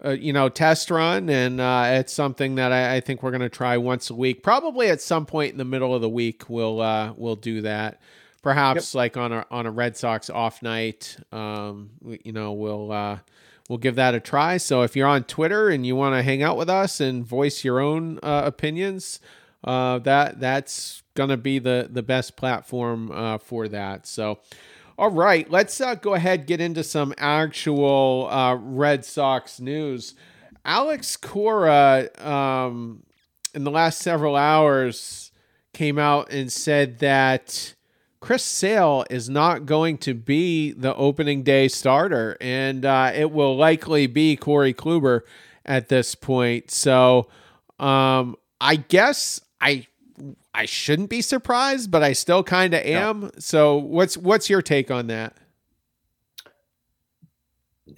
uh, 0.05 0.11
you 0.11 0.33
know, 0.33 0.49
test 0.49 0.91
run, 0.91 1.29
and 1.29 1.61
uh, 1.61 1.85
it's 1.89 2.13
something 2.13 2.57
that 2.57 2.73
I, 2.73 2.97
I 2.97 3.01
think 3.01 3.23
we're 3.23 3.31
going 3.31 3.43
to 3.43 3.49
try 3.49 3.77
once 3.77 4.11
a 4.11 4.15
week. 4.15 4.43
Probably 4.43 4.89
at 4.89 5.01
some 5.01 5.27
point 5.27 5.53
in 5.53 5.59
the 5.59 5.65
middle 5.65 5.95
of 5.95 6.01
the 6.01 6.09
week, 6.09 6.49
we'll 6.49 6.81
uh, 6.81 7.13
we'll 7.17 7.37
do 7.37 7.63
that. 7.63 8.01
Perhaps 8.43 8.95
yep. 8.95 8.99
like 8.99 9.17
on 9.17 9.33
a 9.33 9.47
on 9.51 9.67
a 9.67 9.71
Red 9.71 9.97
Sox 9.97 10.29
off 10.29 10.63
night, 10.63 11.17
um, 11.31 11.91
you 12.25 12.33
know, 12.33 12.53
we'll 12.53 12.91
uh, 12.91 13.19
we'll 13.69 13.79
give 13.79 13.95
that 13.95 14.15
a 14.15 14.21
try. 14.21 14.57
So 14.57 14.83
if 14.83 14.97
you're 14.97 15.07
on 15.07 15.25
Twitter 15.25 15.69
and 15.69 15.87
you 15.87 15.95
want 15.95 16.17
to 16.17 16.23
hang 16.23 16.43
out 16.43 16.57
with 16.57 16.69
us 16.69 17.01
and 17.01 17.25
voice 17.25 17.63
your 17.63 17.79
own 17.79 18.19
opinions, 18.23 19.21
that 19.65 20.41
that's 20.41 21.05
gonna 21.15 21.37
be 21.37 21.61
the 21.61 21.89
the 21.89 22.03
best 22.03 22.37
platform 22.37 23.39
for 23.39 23.69
that. 23.69 24.07
So. 24.07 24.41
All 24.99 25.11
right, 25.11 25.51
let's 25.51 25.81
uh, 25.81 25.95
go 25.95 26.15
ahead 26.15 26.47
get 26.47 26.61
into 26.61 26.85
some 26.85 27.15
actual 27.17 28.29
uh, 28.31 28.55
Red 28.57 29.05
Sox 29.05 29.59
news. 29.59 30.15
Alex 30.65 31.17
Cora, 31.17 32.09
um, 32.19 33.03
in 33.55 33.65
the 33.65 33.71
last 33.71 34.01
several 34.01 34.37
hours, 34.37 35.33
came 35.73 35.99
out 35.99 36.31
and 36.31 36.53
said 36.53 36.99
that 36.99 37.75
Chris 38.21 38.45
Sale 38.45 39.07
is 39.09 39.31
not 39.31 39.65
going 39.65 39.97
to 39.99 40.13
be 40.15 40.73
the 40.73 40.95
opening 40.95 41.43
day 41.43 41.69
starter, 41.69 42.37
and 42.41 42.85
uh, 42.85 43.13
it 43.15 43.33
will 43.33 43.57
likely 43.57 44.07
be 44.07 44.37
Corey 44.37 44.75
Kluber 44.75 45.23
at 45.65 45.89
this 45.89 46.15
point. 46.15 46.71
So, 46.71 47.29
um, 47.79 48.37
I 48.61 48.77
guess 48.77 49.41
I 49.61 49.87
I 50.55 50.67
shouldn't 50.67 51.11
be 51.11 51.23
surprised, 51.23 51.91
but 51.91 52.03
I 52.03 52.13
still 52.13 52.43
kind 52.43 52.75
of 52.75 52.83
am. 52.83 53.21
No. 53.21 53.31
So 53.39 53.77
what's 53.77 54.17
what's 54.17 54.49
your 54.49 54.63
take 54.63 54.91
on 54.91 55.09
that? 55.09 55.37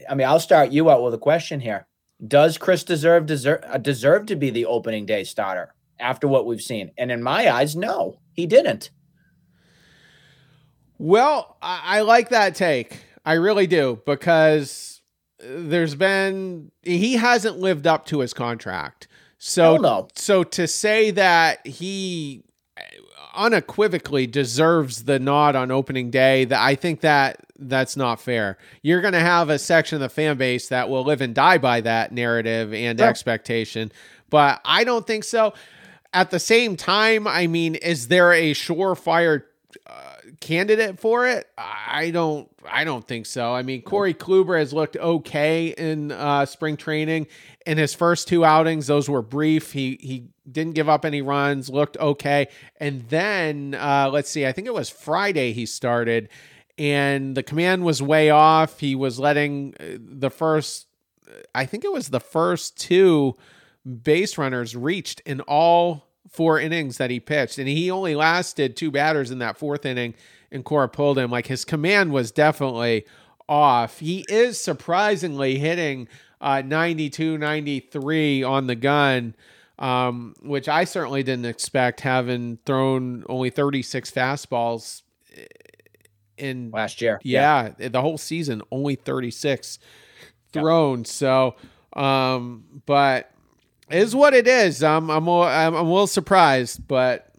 I 0.08 0.14
mean, 0.14 0.26
I'll 0.26 0.40
start 0.40 0.70
you 0.70 0.90
out 0.90 1.02
with 1.02 1.14
a 1.14 1.18
question 1.18 1.60
here. 1.60 1.86
Does 2.26 2.58
Chris 2.58 2.84
deserve 2.84 3.26
deserve 3.26 3.62
uh, 3.66 3.78
deserve 3.78 4.26
to 4.26 4.36
be 4.36 4.50
the 4.50 4.66
opening 4.66 5.04
day 5.06 5.24
starter 5.24 5.74
after 5.98 6.26
what 6.26 6.46
we've 6.46 6.62
seen? 6.62 6.92
And 6.96 7.10
in 7.10 7.22
my 7.22 7.52
eyes, 7.52 7.76
no, 7.76 8.20
he 8.32 8.46
didn't. 8.46 8.90
Well, 10.98 11.56
I, 11.60 11.98
I 11.98 12.00
like 12.02 12.30
that 12.30 12.54
take. 12.54 13.04
I 13.24 13.34
really 13.34 13.66
do 13.66 14.00
because 14.06 15.02
there's 15.38 15.94
been 15.94 16.70
he 16.82 17.14
hasn't 17.14 17.58
lived 17.58 17.86
up 17.86 18.06
to 18.06 18.20
his 18.20 18.32
contract. 18.32 19.08
So 19.46 19.76
no. 19.76 20.08
so 20.14 20.42
to 20.42 20.66
say 20.66 21.10
that 21.10 21.66
he 21.66 22.44
unequivocally 23.34 24.26
deserves 24.26 25.04
the 25.04 25.18
nod 25.18 25.54
on 25.54 25.70
opening 25.70 26.10
day, 26.10 26.46
that 26.46 26.58
I 26.58 26.74
think 26.74 27.02
that 27.02 27.44
that's 27.58 27.94
not 27.94 28.22
fair. 28.22 28.56
You're 28.80 29.02
going 29.02 29.12
to 29.12 29.20
have 29.20 29.50
a 29.50 29.58
section 29.58 29.96
of 29.96 30.00
the 30.00 30.08
fan 30.08 30.38
base 30.38 30.68
that 30.68 30.88
will 30.88 31.04
live 31.04 31.20
and 31.20 31.34
die 31.34 31.58
by 31.58 31.82
that 31.82 32.10
narrative 32.10 32.72
and 32.72 32.98
sure. 32.98 33.06
expectation, 33.06 33.92
but 34.30 34.62
I 34.64 34.82
don't 34.82 35.06
think 35.06 35.24
so. 35.24 35.52
At 36.14 36.30
the 36.30 36.40
same 36.40 36.74
time, 36.74 37.28
I 37.28 37.46
mean, 37.46 37.74
is 37.74 38.08
there 38.08 38.32
a 38.32 38.54
surefire 38.54 39.42
uh, 39.86 40.13
candidate 40.40 40.98
for 40.98 41.26
it? 41.26 41.48
I 41.58 42.10
don't. 42.10 42.48
I 42.66 42.84
don't 42.84 43.06
think 43.06 43.26
so. 43.26 43.52
I 43.52 43.62
mean, 43.62 43.82
Corey 43.82 44.14
Kluber 44.14 44.58
has 44.58 44.72
looked 44.72 44.96
okay 44.96 45.68
in 45.68 46.12
uh, 46.12 46.46
spring 46.46 46.76
training 46.76 47.26
in 47.66 47.78
his 47.78 47.94
first 47.94 48.28
two 48.28 48.44
outings, 48.44 48.86
those 48.86 49.08
were 49.08 49.22
brief. 49.22 49.72
He 49.72 49.98
he 50.00 50.28
didn't 50.50 50.74
give 50.74 50.88
up 50.88 51.04
any 51.04 51.22
runs, 51.22 51.70
looked 51.70 51.96
okay. 51.96 52.48
And 52.78 53.08
then 53.08 53.74
uh, 53.74 54.10
let's 54.12 54.30
see, 54.30 54.46
I 54.46 54.52
think 54.52 54.66
it 54.66 54.74
was 54.74 54.90
Friday 54.90 55.52
he 55.52 55.66
started, 55.66 56.28
and 56.76 57.36
the 57.36 57.42
command 57.42 57.84
was 57.84 58.02
way 58.02 58.30
off. 58.30 58.80
He 58.80 58.94
was 58.94 59.18
letting 59.18 59.74
uh, 59.80 59.98
the 59.98 60.30
first, 60.30 60.86
I 61.54 61.64
think 61.64 61.84
it 61.84 61.92
was 61.92 62.08
the 62.08 62.20
first 62.20 62.78
two 62.78 63.36
base 64.02 64.36
runners 64.36 64.76
reached 64.76 65.20
in 65.20 65.40
all 65.42 66.04
four 66.28 66.58
innings 66.58 66.98
that 66.98 67.10
he 67.10 67.20
pitched, 67.20 67.58
and 67.58 67.68
he 67.68 67.90
only 67.90 68.14
lasted 68.14 68.76
two 68.76 68.90
batters 68.90 69.30
in 69.30 69.38
that 69.38 69.56
fourth 69.58 69.86
inning. 69.86 70.14
And 70.50 70.64
Cora 70.64 70.88
pulled 70.88 71.18
him. 71.18 71.30
Like 71.30 71.48
his 71.48 71.64
command 71.64 72.12
was 72.12 72.30
definitely 72.30 73.06
off. 73.48 73.98
He 73.98 74.24
is 74.28 74.60
surprisingly 74.60 75.58
hitting 75.58 76.08
uh, 76.40 76.62
92, 76.62 77.38
93 77.38 78.42
on 78.42 78.66
the 78.66 78.74
gun, 78.76 79.34
um, 79.78 80.34
which 80.42 80.68
I 80.68 80.84
certainly 80.84 81.22
didn't 81.22 81.46
expect, 81.46 82.00
having 82.02 82.58
thrown 82.66 83.24
only 83.28 83.50
36 83.50 84.10
fastballs 84.10 85.02
in 86.36 86.70
last 86.70 87.00
year. 87.00 87.20
Yeah, 87.22 87.72
yeah. 87.78 87.88
the 87.88 88.00
whole 88.00 88.18
season, 88.18 88.62
only 88.70 88.94
36 88.94 89.78
thrown. 90.52 90.98
Yep. 91.00 91.06
So, 91.06 91.56
um, 91.94 92.64
but 92.86 93.30
is 93.90 94.14
what 94.14 94.34
it 94.34 94.46
is. 94.46 94.82
I'm, 94.82 95.10
I'm, 95.10 95.28
I'm, 95.28 95.74
I'm 95.74 95.74
a 95.74 95.82
little 95.82 96.06
surprised, 96.06 96.86
but 96.86 97.30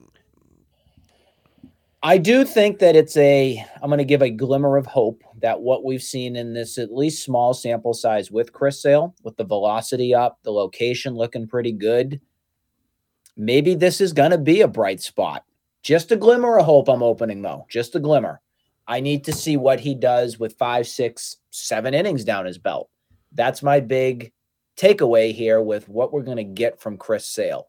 I 2.03 2.17
do 2.19 2.45
think 2.45 2.79
that 2.79 2.95
it's 2.95 3.17
a, 3.17 3.65
I'm 3.81 3.89
going 3.89 3.97
to 3.97 4.05
give 4.05 4.21
a 4.21 4.29
glimmer 4.29 4.77
of 4.77 4.85
hope 4.85 5.23
that 5.41 5.61
what 5.61 5.83
we've 5.83 6.03
seen 6.03 6.35
in 6.35 6.53
this 6.53 6.77
at 6.77 6.93
least 6.93 7.23
small 7.23 7.53
sample 7.53 7.93
size 7.93 8.29
with 8.29 8.53
Chris 8.53 8.81
Sale, 8.81 9.15
with 9.23 9.37
the 9.37 9.43
velocity 9.43 10.13
up, 10.13 10.39
the 10.43 10.51
location 10.51 11.15
looking 11.15 11.47
pretty 11.47 11.71
good, 11.71 12.21
maybe 13.35 13.73
this 13.73 13.99
is 14.01 14.13
going 14.13 14.31
to 14.31 14.37
be 14.37 14.61
a 14.61 14.67
bright 14.67 15.01
spot. 15.01 15.43
Just 15.81 16.11
a 16.11 16.15
glimmer 16.15 16.59
of 16.59 16.65
hope 16.65 16.89
I'm 16.89 17.03
opening, 17.03 17.41
though. 17.41 17.65
Just 17.69 17.95
a 17.95 17.99
glimmer. 17.99 18.41
I 18.87 18.99
need 18.99 19.23
to 19.25 19.33
see 19.33 19.57
what 19.57 19.79
he 19.79 19.95
does 19.95 20.39
with 20.39 20.57
five, 20.57 20.87
six, 20.87 21.37
seven 21.49 21.93
innings 21.93 22.23
down 22.23 22.45
his 22.45 22.57
belt. 22.57 22.89
That's 23.33 23.63
my 23.63 23.79
big 23.79 24.31
takeaway 24.77 25.33
here 25.33 25.61
with 25.61 25.87
what 25.89 26.11
we're 26.11 26.23
going 26.23 26.37
to 26.37 26.43
get 26.43 26.79
from 26.79 26.97
Chris 26.97 27.27
Sale. 27.27 27.67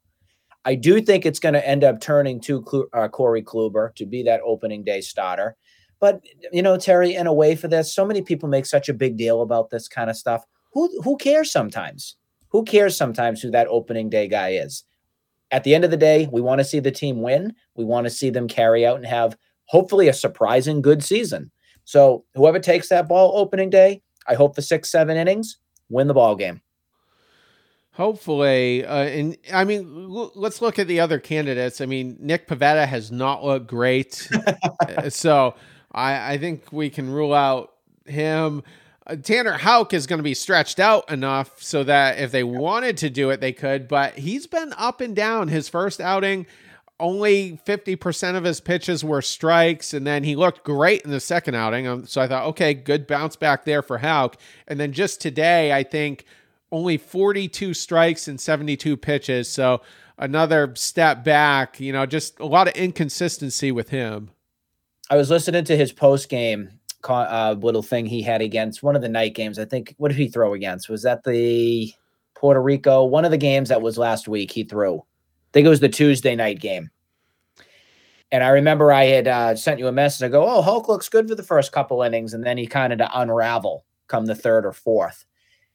I 0.65 0.75
do 0.75 1.01
think 1.01 1.25
it's 1.25 1.39
going 1.39 1.55
to 1.55 1.67
end 1.67 1.85
up 1.85 2.01
turning 2.01 2.41
to 2.43 2.89
uh, 2.93 3.09
Corey 3.09 3.43
Kluber 3.43 3.95
to 3.95 4.05
be 4.05 4.25
that 4.25 4.41
opening 4.45 4.83
day 4.83 5.01
starter. 5.01 5.57
But 6.01 6.21
you 6.53 6.63
know, 6.63 6.77
Terry, 6.77 7.15
in 7.15 7.27
a 7.27 7.33
way 7.33 7.55
for 7.55 7.69
this, 7.69 7.95
so 7.95 8.05
many 8.05 8.21
people 8.21 8.49
make 8.49 8.67
such 8.67 8.89
a 8.89 8.95
big 8.95 9.17
deal 9.17 9.43
about 9.43 9.71
this 9.71 9.89
kind 9.89 10.11
of 10.11 10.17
stuff. 10.17 10.45
Who 10.73 10.91
who 11.03 11.17
cares 11.17 11.51
sometimes? 11.51 12.17
Who 12.49 12.65
cares 12.65 12.97
sometimes 12.97 13.41
who 13.41 13.51
that 13.53 13.69
opening 13.69 14.11
day 14.11 14.29
guy 14.29 14.51
is? 14.51 14.85
At 15.51 15.65
the 15.65 15.75
end 15.75 15.85
of 15.85 15.91
the 15.91 15.97
day, 15.97 16.29
we 16.31 16.41
want 16.41 16.59
to 16.59 16.65
see 16.65 16.81
the 16.81 16.91
team 16.91 17.23
win. 17.23 17.55
We 17.77 17.85
want 17.85 18.05
to 18.07 18.11
see 18.11 18.31
them 18.31 18.49
carry 18.49 18.85
out 18.85 18.97
and 18.97 19.07
have 19.07 19.39
hopefully 19.67 20.09
a 20.09 20.13
surprising 20.13 20.83
good 20.83 21.03
season. 21.03 21.51
So 21.85 22.25
whoever 22.35 22.59
takes 22.59 22.89
that 22.89 23.09
ball 23.09 23.39
opening 23.39 23.71
day, 23.71 24.03
I 24.27 24.35
hope 24.35 24.57
for 24.57 24.63
six, 24.63 24.91
seven 24.91 25.17
innings, 25.17 25.59
win 25.89 26.09
the 26.09 26.15
ball 26.15 26.35
game. 26.35 26.61
Hopefully, 27.97 28.85
uh, 28.85 29.05
and 29.05 29.39
I 29.51 29.65
mean, 29.65 30.11
l- 30.11 30.31
let's 30.35 30.61
look 30.61 30.79
at 30.79 30.87
the 30.87 31.01
other 31.01 31.19
candidates. 31.19 31.81
I 31.81 31.87
mean, 31.87 32.19
Nick 32.21 32.47
Pivetta 32.47 32.87
has 32.87 33.11
not 33.11 33.43
looked 33.43 33.69
great, 33.69 34.29
uh, 34.87 35.09
so 35.09 35.55
I, 35.93 36.35
I 36.35 36.39
think 36.39 36.71
we 36.71 36.91
can 36.91 37.11
rule 37.11 37.33
out 37.33 37.73
him. 38.05 38.63
Uh, 39.07 39.17
Tanner 39.17 39.53
Houck 39.53 39.95
is 39.95 40.07
going 40.07 40.19
to 40.19 40.23
be 40.23 40.35
stretched 40.35 40.79
out 40.79 41.11
enough 41.11 41.63
so 41.63 41.85
that 41.85 42.19
if 42.19 42.33
they 42.33 42.45
wanted 42.45 42.99
to 42.99 43.09
do 43.09 43.31
it, 43.31 43.41
they 43.41 43.55
could. 43.55 43.89
But 43.89 44.19
he's 44.19 44.47
been 44.47 44.75
up 44.77 45.01
and 45.01 45.17
down. 45.17 45.49
His 45.49 45.71
first 45.71 45.99
outing, 45.99 46.45
only 47.01 47.59
50% 47.67 48.37
of 48.37 48.45
his 48.45 48.61
pitches 48.61 49.05
were 49.05 49.23
strikes. 49.23 49.95
And 49.95 50.07
then 50.07 50.23
he 50.23 50.37
looked 50.37 50.65
great 50.65 51.01
in 51.01 51.11
the 51.11 51.21
second 51.21 51.55
outing. 51.55 51.87
Um, 51.87 52.05
so 52.05 52.21
I 52.21 52.29
thought, 52.29 52.45
okay, 52.49 52.75
good 52.75 53.07
bounce 53.07 53.37
back 53.37 53.65
there 53.65 53.81
for 53.81 53.97
Houck. 53.97 54.37
And 54.69 54.79
then 54.79 54.93
just 54.93 55.23
today, 55.23 55.73
I 55.73 55.83
think 55.83 56.27
only 56.73 56.97
42 56.97 57.75
strikes 57.75 58.29
and 58.29 58.41
72 58.41 58.97
pitches. 58.97 59.49
So 59.49 59.83
another 60.19 60.73
step 60.75 61.25
back, 61.25 61.81
you 61.81 61.93
know, 61.93 62.07
just 62.07 62.39
a 62.41 62.47
lot 62.47 62.69
of 62.69 62.75
inconsistency 62.75 63.73
with 63.73 63.89
him. 63.89 64.31
I 65.11 65.17
was 65.17 65.31
listening 65.31 65.65
to 65.65 65.77
his 65.77 65.93
post 65.93 66.29
game 66.29 66.71
uh, 67.09 67.55
little 67.59 67.83
thing 67.83 68.07
he 68.07 68.23
had 68.23 68.43
against 68.43 68.83
one 68.83 68.97
of 68.97 69.03
the 69.03 69.09
night 69.09 69.35
games. 69.35 69.59
I 69.59 69.65
think, 69.65 69.95
what 69.99 70.09
did 70.09 70.19
he 70.19 70.29
throw 70.29 70.55
against? 70.55 70.89
Was 70.89 71.03
that 71.03 71.25
the 71.25 71.93
Puerto 72.35 72.61
Rico? 72.61 73.05
One 73.05 73.25
of 73.25 73.31
the 73.31 73.39
games 73.39 73.69
that 73.69 73.83
was 73.83 73.99
last 73.99 74.27
week 74.27 74.51
he 74.51 74.65
threw. 74.65 74.99
I 74.99 75.53
think 75.53 75.67
it 75.67 75.71
was 75.71 75.81
the 75.81 75.89
Tuesday 75.89 76.35
night 76.35 76.61
game. 76.61 76.91
And 78.33 78.43
I 78.43 78.49
remember 78.49 78.93
I 78.93 79.05
had 79.05 79.29
uh, 79.29 79.55
sent 79.55 79.79
you 79.79 79.87
a 79.87 79.93
message. 79.93 80.25
I 80.25 80.29
go, 80.29 80.45
"Oh, 80.45 80.61
Houck 80.61 80.89
looks 80.89 81.09
good 81.09 81.29
for 81.29 81.37
the 81.37 81.45
first 81.45 81.71
couple 81.71 82.03
innings," 82.03 82.35
and 82.35 82.45
then 82.45 82.59
he 82.59 82.67
kind 82.67 82.93
of 82.93 82.99
to 82.99 83.21
unravel 83.21 83.85
come 84.09 84.27
the 84.27 84.35
third 84.35 84.67
or 84.67 84.73
fourth. 84.73 85.25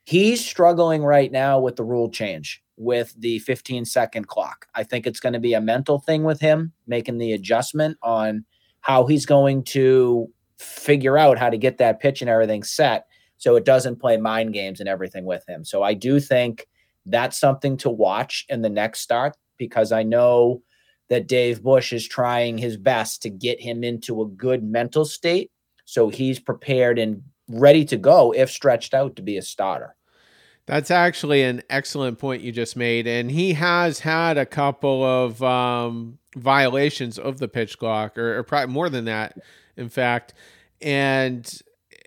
He's 0.04 0.46
struggling 0.46 1.04
right 1.04 1.32
now 1.32 1.60
with 1.60 1.76
the 1.76 1.84
rule 1.84 2.10
change 2.10 2.62
with 2.78 3.14
the 3.18 3.40
15 3.40 3.86
second 3.86 4.28
clock. 4.28 4.66
I 4.74 4.84
think 4.84 5.06
it's 5.06 5.20
going 5.20 5.34
to 5.34 5.40
be 5.40 5.54
a 5.54 5.62
mental 5.62 6.00
thing 6.00 6.24
with 6.24 6.40
him 6.40 6.74
making 6.88 7.20
the 7.20 7.34
adjustment 7.34 7.98
on 8.02 8.46
how 8.82 9.06
he's 9.06 9.26
going 9.26 9.64
to 9.66 10.28
figure 10.58 11.18
out 11.18 11.38
how 11.38 11.50
to 11.50 11.58
get 11.58 11.78
that 11.78 12.00
pitch 12.00 12.22
and 12.22 12.30
everything 12.30 12.64
set 12.64 13.06
so 13.38 13.56
it 13.56 13.66
doesn't 13.66 14.00
play 14.00 14.18
mind 14.18 14.54
games 14.54 14.80
and 14.80 14.90
everything 14.90 15.26
with 15.26 15.48
him. 15.48 15.64
So 15.64 15.84
I 15.84 15.94
do 15.94 16.20
think 16.20 16.68
that's 17.06 17.40
something 17.40 17.78
to 17.78 17.90
watch 17.90 18.46
in 18.50 18.62
the 18.62 18.70
next 18.70 19.02
start 19.02 19.36
because 19.58 19.92
I 19.92 20.04
know 20.04 20.62
that 21.10 21.28
Dave 21.28 21.62
Bush 21.62 21.94
is 21.94 22.08
trying 22.08 22.58
his 22.58 22.78
best 22.78 23.22
to 23.24 23.30
get 23.30 23.62
him 23.62 23.84
into 23.84 24.22
a 24.22 24.28
good 24.28 24.64
mental 24.64 25.06
state 25.06 25.52
so 25.86 26.08
he's 26.08 26.40
prepared 26.40 26.98
and 26.98 27.22
ready 27.54 27.86
to 27.86 27.98
go 27.98 28.34
if 28.34 28.50
stretched 28.50 28.94
out 28.94 29.16
to 29.16 29.22
be 29.22 29.38
a 29.38 29.42
starter. 29.42 29.96
That's 30.68 30.92
actually 30.92 31.44
an 31.44 31.64
excellent 31.70 32.20
point 32.20 32.44
you 32.44 32.52
just 32.52 32.76
made. 32.78 33.08
And 33.08 33.32
he 33.32 33.54
has 33.54 34.00
had 34.00 34.38
a 34.38 34.46
couple 34.46 35.04
of 35.04 35.42
um, 35.44 36.20
violations 36.36 37.18
of 37.18 37.40
the 37.40 37.48
pitch 37.48 37.78
clock, 37.78 38.18
or, 38.18 38.38
or 38.38 38.44
probably 38.44 38.74
more 38.74 38.90
than 38.90 39.06
that, 39.06 39.38
in 39.76 39.90
fact. 39.90 40.34
And 40.82 41.52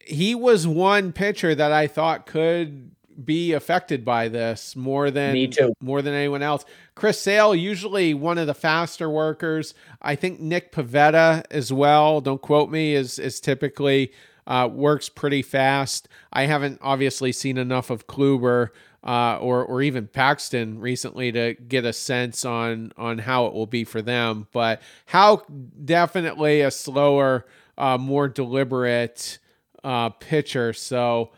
he 0.06 0.34
was 0.34 0.66
one 0.66 1.12
pitcher 1.12 1.54
that 1.54 1.72
I 1.72 1.86
thought 1.86 2.26
could 2.26 2.92
be 3.22 3.52
affected 3.52 4.04
by 4.04 4.28
this 4.28 4.74
more 4.74 5.10
than 5.10 5.34
Me 5.34 5.46
too. 5.46 5.72
more 5.80 6.02
than 6.02 6.14
anyone 6.14 6.42
else. 6.42 6.64
Chris 6.94 7.20
Sale, 7.20 7.54
usually 7.54 8.14
one 8.14 8.38
of 8.38 8.46
the 8.46 8.54
faster 8.54 9.08
workers. 9.08 9.74
I 10.02 10.16
think 10.16 10.40
Nick 10.40 10.72
Pivetta 10.72 11.44
as 11.50 11.72
well. 11.72 12.20
Don't 12.20 12.42
quote 12.42 12.70
me. 12.70 12.94
Is 12.94 13.18
is 13.18 13.40
typically 13.40 14.12
uh, 14.46 14.68
works 14.72 15.08
pretty 15.08 15.42
fast. 15.42 16.08
I 16.32 16.46
haven't 16.46 16.78
obviously 16.82 17.32
seen 17.32 17.58
enough 17.58 17.90
of 17.90 18.06
Kluber 18.06 18.70
uh, 19.04 19.36
or 19.38 19.64
or 19.64 19.82
even 19.82 20.06
Paxton 20.06 20.80
recently 20.80 21.30
to 21.32 21.54
get 21.54 21.84
a 21.84 21.92
sense 21.92 22.44
on 22.44 22.92
on 22.96 23.18
Houck 23.18 23.52
it 23.52 23.54
will 23.54 23.66
be 23.66 23.84
for 23.84 24.00
them. 24.02 24.48
But 24.52 24.80
how 25.06 25.42
definitely 25.84 26.62
a 26.62 26.70
slower, 26.70 27.46
uh, 27.76 27.98
more 27.98 28.28
deliberate 28.28 29.38
uh, 29.82 30.10
pitcher. 30.10 30.72
So 30.72 31.32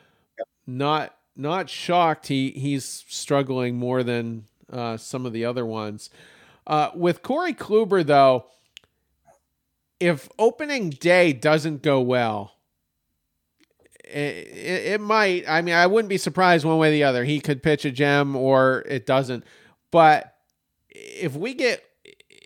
not 0.67 1.17
not 1.37 1.69
shocked 1.69 2.29
he 2.29 2.51
he's 2.51 3.05
struggling 3.09 3.77
more 3.77 4.03
than 4.03 4.45
uh, 4.73 4.97
some 4.97 5.27
of 5.27 5.33
the 5.33 5.45
other 5.45 5.67
ones. 5.67 6.11
Uh, 6.67 6.91
with 6.95 7.23
Corey 7.23 7.55
Kluber 7.55 8.05
though, 8.05 8.47
if 9.99 10.29
opening 10.39 10.91
day 10.91 11.33
doesn't 11.33 11.83
go 11.83 12.01
well, 12.01 12.56
it, 14.07 14.93
it, 14.93 15.01
might. 15.01 15.49
I 15.49 15.63
mean, 15.63 15.75
I 15.75 15.87
wouldn't 15.87 16.09
be 16.09 16.19
surprised 16.19 16.65
one 16.65 16.79
way 16.79 16.89
or 16.89 16.93
the 16.93 17.05
other. 17.05 17.25
He 17.25 17.41
could 17.41 17.63
pitch 17.63 17.85
a 17.85 17.91
gem 17.91 18.37
or 18.37 18.85
it 18.89 19.07
doesn't. 19.07 19.45
But 19.91 20.35
if 20.91 21.35
we 21.35 21.55
get, 21.55 21.83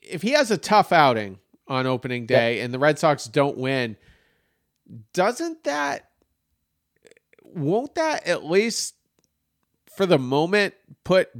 if 0.03 0.23
he 0.23 0.31
has 0.31 0.51
a 0.51 0.57
tough 0.57 0.93
outing 0.93 1.39
on 1.69 1.87
opening 1.87 2.27
day 2.27 2.59
yeah. 2.59 2.65
and 2.65 2.75
the 2.75 2.79
Red 2.79 2.99
Sox 2.99 3.27
don't 3.27 3.59
win, 3.59 3.97
doesn't 5.13 5.65
that, 5.65 6.11
won't 7.45 7.95
that 7.95 8.27
at 8.27 8.45
least 8.45 8.95
for 9.97 10.07
the 10.07 10.19
moment 10.19 10.75
put 11.05 11.31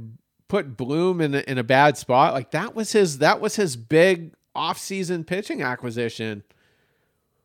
put 0.47 0.75
Bloom 0.75 1.21
in 1.21 1.33
a, 1.33 1.39
in 1.39 1.57
a 1.57 1.63
bad 1.63 1.97
spot? 1.97 2.33
Like 2.33 2.51
that 2.51 2.75
was 2.75 2.91
his 2.91 3.17
that 3.19 3.41
was 3.41 3.55
his 3.55 3.75
big 3.75 4.33
offseason 4.55 5.25
pitching 5.25 5.61
acquisition. 5.61 6.43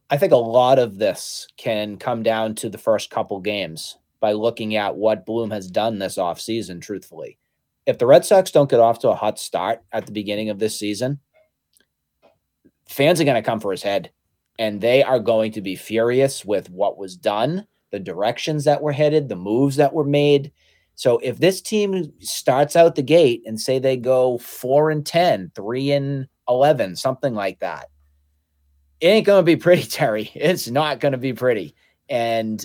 I 0.09 0.19
think 0.19 0.33
a 0.33 0.37
lot 0.37 0.79
of 0.79 0.99
this 0.99 1.49
can 1.57 1.97
come 1.97 2.23
down 2.23 2.55
to 2.57 2.69
the 2.69 2.79
first 2.79 3.11
couple 3.11 3.40
games 3.40 3.99
by 4.21 4.33
looking 4.33 4.77
at 4.77 4.97
what 4.97 5.27
Bloom 5.27 5.51
has 5.51 5.69
done 5.69 5.99
this 5.99 6.16
offseason, 6.16 6.81
truthfully. 6.81 7.38
If 7.87 7.99
the 7.99 8.07
Red 8.07 8.25
Sox 8.25 8.53
don't 8.53 8.71
get 8.71 8.81
off 8.81 9.01
to 9.01 9.11
a 9.11 9.16
hot 9.16 9.38
start 9.38 9.83
at 9.92 10.07
the 10.07 10.12
beginning 10.12 10.49
of 10.49 10.61
this 10.61 10.79
season, 10.79 11.19
fans 12.88 13.21
are 13.21 13.25
going 13.25 13.35
to 13.35 13.42
come 13.42 13.59
for 13.59 13.73
his 13.73 13.83
head 13.83 14.11
and 14.59 14.81
they 14.81 15.03
are 15.03 15.19
going 15.21 15.53
to 15.53 15.61
be 15.61 15.75
furious 15.75 16.45
with 16.45 16.71
what 16.71 16.97
was 16.97 17.16
done, 17.16 17.66
the 17.90 17.99
directions 17.99 18.64
that 18.64 18.83
were 18.83 18.92
headed, 18.92 19.29
the 19.29 19.37
moves 19.37 19.77
that 19.77 19.92
were 19.92 20.05
made. 20.05 20.53
So 20.95 21.19
if 21.19 21.38
this 21.38 21.61
team 21.61 22.12
starts 22.21 22.77
out 22.77 22.95
the 22.95 23.03
gate 23.03 23.42
and 23.45 23.61
say 23.61 23.79
they 23.79 23.97
go 23.97 24.38
4 24.38 24.90
and 24.90 25.05
10, 25.05 25.51
3 25.55 25.92
and 25.92 26.29
11, 26.49 26.97
something 26.97 27.35
like 27.35 27.59
that, 27.59 27.90
it 29.01 29.07
ain't 29.07 29.27
going 29.27 29.41
to 29.41 29.47
be 29.47 29.57
pretty, 29.57 29.83
Terry. 29.87 30.31
It's 30.35 30.69
not 30.69 31.01
going 31.01 31.13
to 31.13 31.19
be 31.19 31.33
pretty. 31.33 31.75
And 32.09 32.65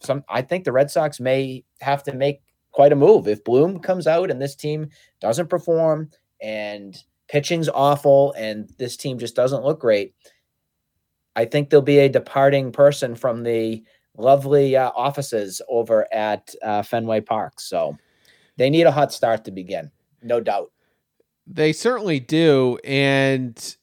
some, 0.00 0.24
I 0.28 0.42
think 0.42 0.64
the 0.64 0.72
Red 0.72 0.90
Sox 0.90 1.20
may 1.20 1.64
have 1.80 2.02
to 2.04 2.14
make 2.14 2.42
quite 2.72 2.92
a 2.92 2.96
move 2.96 3.28
if 3.28 3.44
Bloom 3.44 3.80
comes 3.80 4.06
out 4.06 4.30
and 4.30 4.40
this 4.40 4.54
team 4.54 4.88
doesn't 5.20 5.48
perform 5.48 6.10
and 6.40 6.96
pitching's 7.28 7.68
awful 7.68 8.32
and 8.32 8.70
this 8.78 8.96
team 8.96 9.18
just 9.18 9.36
doesn't 9.36 9.64
look 9.64 9.80
great. 9.80 10.14
I 11.36 11.44
think 11.44 11.70
there'll 11.70 11.82
be 11.82 11.98
a 11.98 12.08
departing 12.08 12.72
person 12.72 13.14
from 13.14 13.42
the 13.42 13.84
lovely 14.16 14.76
uh, 14.76 14.90
offices 14.94 15.62
over 15.68 16.12
at 16.12 16.54
uh, 16.62 16.82
Fenway 16.82 17.20
Park. 17.20 17.60
So 17.60 17.96
they 18.56 18.70
need 18.70 18.82
a 18.86 18.92
hot 18.92 19.12
start 19.12 19.44
to 19.44 19.50
begin, 19.50 19.90
no 20.22 20.40
doubt. 20.40 20.72
They 21.46 21.72
certainly 21.72 22.20
do. 22.20 22.78
And 22.84 23.76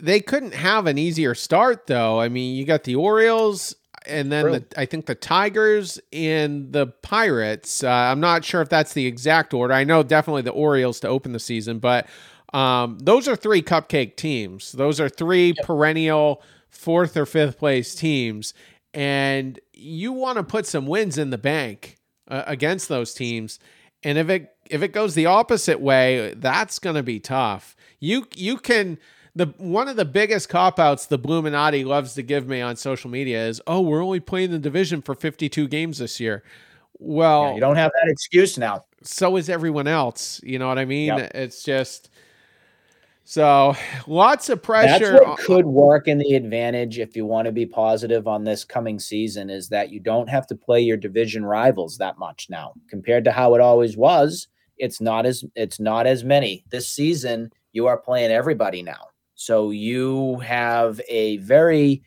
they 0.00 0.20
couldn't 0.20 0.54
have 0.54 0.86
an 0.86 0.98
easier 0.98 1.34
start 1.34 1.86
though. 1.86 2.20
I 2.20 2.28
mean, 2.28 2.56
you 2.56 2.64
got 2.64 2.84
the 2.84 2.96
Orioles 2.96 3.74
and 4.06 4.32
then 4.32 4.52
the, 4.52 4.64
I 4.76 4.86
think 4.86 5.06
the 5.06 5.14
Tigers 5.14 6.00
and 6.12 6.72
the 6.72 6.86
Pirates. 6.86 7.84
Uh, 7.84 7.90
I'm 7.90 8.20
not 8.20 8.44
sure 8.44 8.62
if 8.62 8.68
that's 8.68 8.92
the 8.94 9.06
exact 9.06 9.52
order. 9.52 9.74
I 9.74 9.84
know 9.84 10.02
definitely 10.02 10.42
the 10.42 10.50
Orioles 10.50 11.00
to 11.00 11.08
open 11.08 11.32
the 11.32 11.40
season, 11.40 11.78
but 11.78 12.06
um, 12.52 12.98
those 12.98 13.28
are 13.28 13.36
three 13.36 13.62
cupcake 13.62 14.16
teams. 14.16 14.72
Those 14.72 15.00
are 15.00 15.08
three 15.08 15.48
yep. 15.48 15.66
perennial 15.66 16.42
fourth 16.70 17.16
or 17.16 17.26
fifth 17.26 17.58
place 17.58 17.94
teams, 17.94 18.54
and 18.94 19.58
you 19.72 20.12
want 20.12 20.38
to 20.38 20.42
put 20.42 20.66
some 20.66 20.86
wins 20.86 21.18
in 21.18 21.30
the 21.30 21.38
bank 21.38 21.96
uh, 22.28 22.44
against 22.46 22.88
those 22.88 23.14
teams. 23.14 23.58
And 24.02 24.16
if 24.16 24.30
it 24.30 24.54
if 24.70 24.82
it 24.82 24.92
goes 24.92 25.14
the 25.14 25.26
opposite 25.26 25.80
way, 25.80 26.34
that's 26.36 26.78
going 26.78 26.96
to 26.96 27.02
be 27.02 27.20
tough. 27.20 27.76
You 28.00 28.26
you 28.34 28.56
can 28.56 28.98
the 29.38 29.46
one 29.58 29.88
of 29.88 29.96
the 29.96 30.04
biggest 30.04 30.48
cop 30.48 30.78
outs 30.78 31.06
the 31.06 31.18
Bluminati 31.18 31.84
loves 31.84 32.14
to 32.14 32.22
give 32.22 32.48
me 32.48 32.60
on 32.60 32.76
social 32.76 33.08
media 33.08 33.46
is, 33.46 33.60
"Oh, 33.66 33.80
we're 33.80 34.02
only 34.02 34.20
playing 34.20 34.50
the 34.50 34.58
division 34.58 35.00
for 35.00 35.14
52 35.14 35.68
games 35.68 35.98
this 35.98 36.18
year." 36.20 36.42
Well, 36.98 37.44
yeah, 37.44 37.54
you 37.54 37.60
don't 37.60 37.76
have 37.76 37.92
that 38.02 38.10
excuse 38.10 38.58
now. 38.58 38.84
So 39.02 39.36
is 39.36 39.48
everyone 39.48 39.86
else. 39.86 40.40
You 40.42 40.58
know 40.58 40.66
what 40.66 40.78
I 40.78 40.84
mean? 40.84 41.16
Yep. 41.16 41.30
It's 41.34 41.62
just 41.62 42.10
So 43.30 43.76
lots 44.06 44.48
of 44.48 44.62
pressure. 44.62 45.12
That's 45.12 45.26
what 45.26 45.38
could 45.38 45.66
work 45.66 46.08
in 46.08 46.16
the 46.16 46.34
advantage 46.34 46.98
if 46.98 47.14
you 47.14 47.26
want 47.26 47.44
to 47.44 47.52
be 47.52 47.66
positive 47.66 48.26
on 48.26 48.42
this 48.42 48.64
coming 48.64 48.98
season 48.98 49.50
is 49.50 49.68
that 49.68 49.90
you 49.90 50.00
don't 50.00 50.30
have 50.30 50.46
to 50.46 50.56
play 50.56 50.80
your 50.80 50.96
division 50.96 51.44
rivals 51.44 51.98
that 51.98 52.18
much 52.18 52.46
now 52.48 52.72
compared 52.88 53.24
to 53.24 53.32
how 53.32 53.54
it 53.54 53.60
always 53.60 53.98
was. 53.98 54.48
It's 54.78 54.98
not 54.98 55.26
as 55.26 55.44
it's 55.54 55.78
not 55.78 56.06
as 56.06 56.24
many 56.24 56.64
this 56.70 56.88
season. 56.88 57.52
You 57.72 57.86
are 57.86 57.98
playing 57.98 58.30
everybody 58.30 58.82
now, 58.82 59.08
so 59.38 59.70
you 59.70 60.40
have 60.40 61.00
a 61.08 61.36
very 61.36 62.02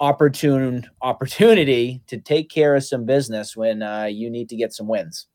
opportune 0.00 0.88
opportunity 1.02 2.00
to 2.06 2.18
take 2.18 2.48
care 2.48 2.74
of 2.74 2.82
some 2.82 3.04
business 3.04 3.54
when 3.54 3.82
uh, 3.82 4.04
you 4.04 4.30
need 4.30 4.48
to 4.48 4.56
get 4.56 4.72
some 4.72 4.88
wins. 4.88 5.26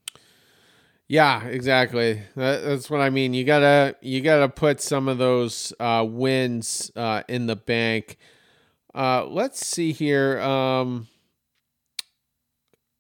Yeah, 1.08 1.44
exactly. 1.46 2.24
That, 2.36 2.64
that's 2.64 2.90
what 2.90 3.02
I 3.02 3.12
mean. 3.12 3.36
You 3.36 3.44
gotta 3.44 3.96
you 4.02 4.22
gotta 4.22 4.50
put 4.50 4.82
some 4.82 5.08
of 5.08 5.20
those 5.20 5.72
uh, 5.80 6.04
wins 6.10 6.92
uh, 6.96 7.22
in 7.28 7.46
the 7.46 7.56
bank. 7.56 8.18
Uh, 8.96 9.24
let's 9.28 9.64
see 9.64 9.92
here. 9.92 10.40
Um, 10.40 11.08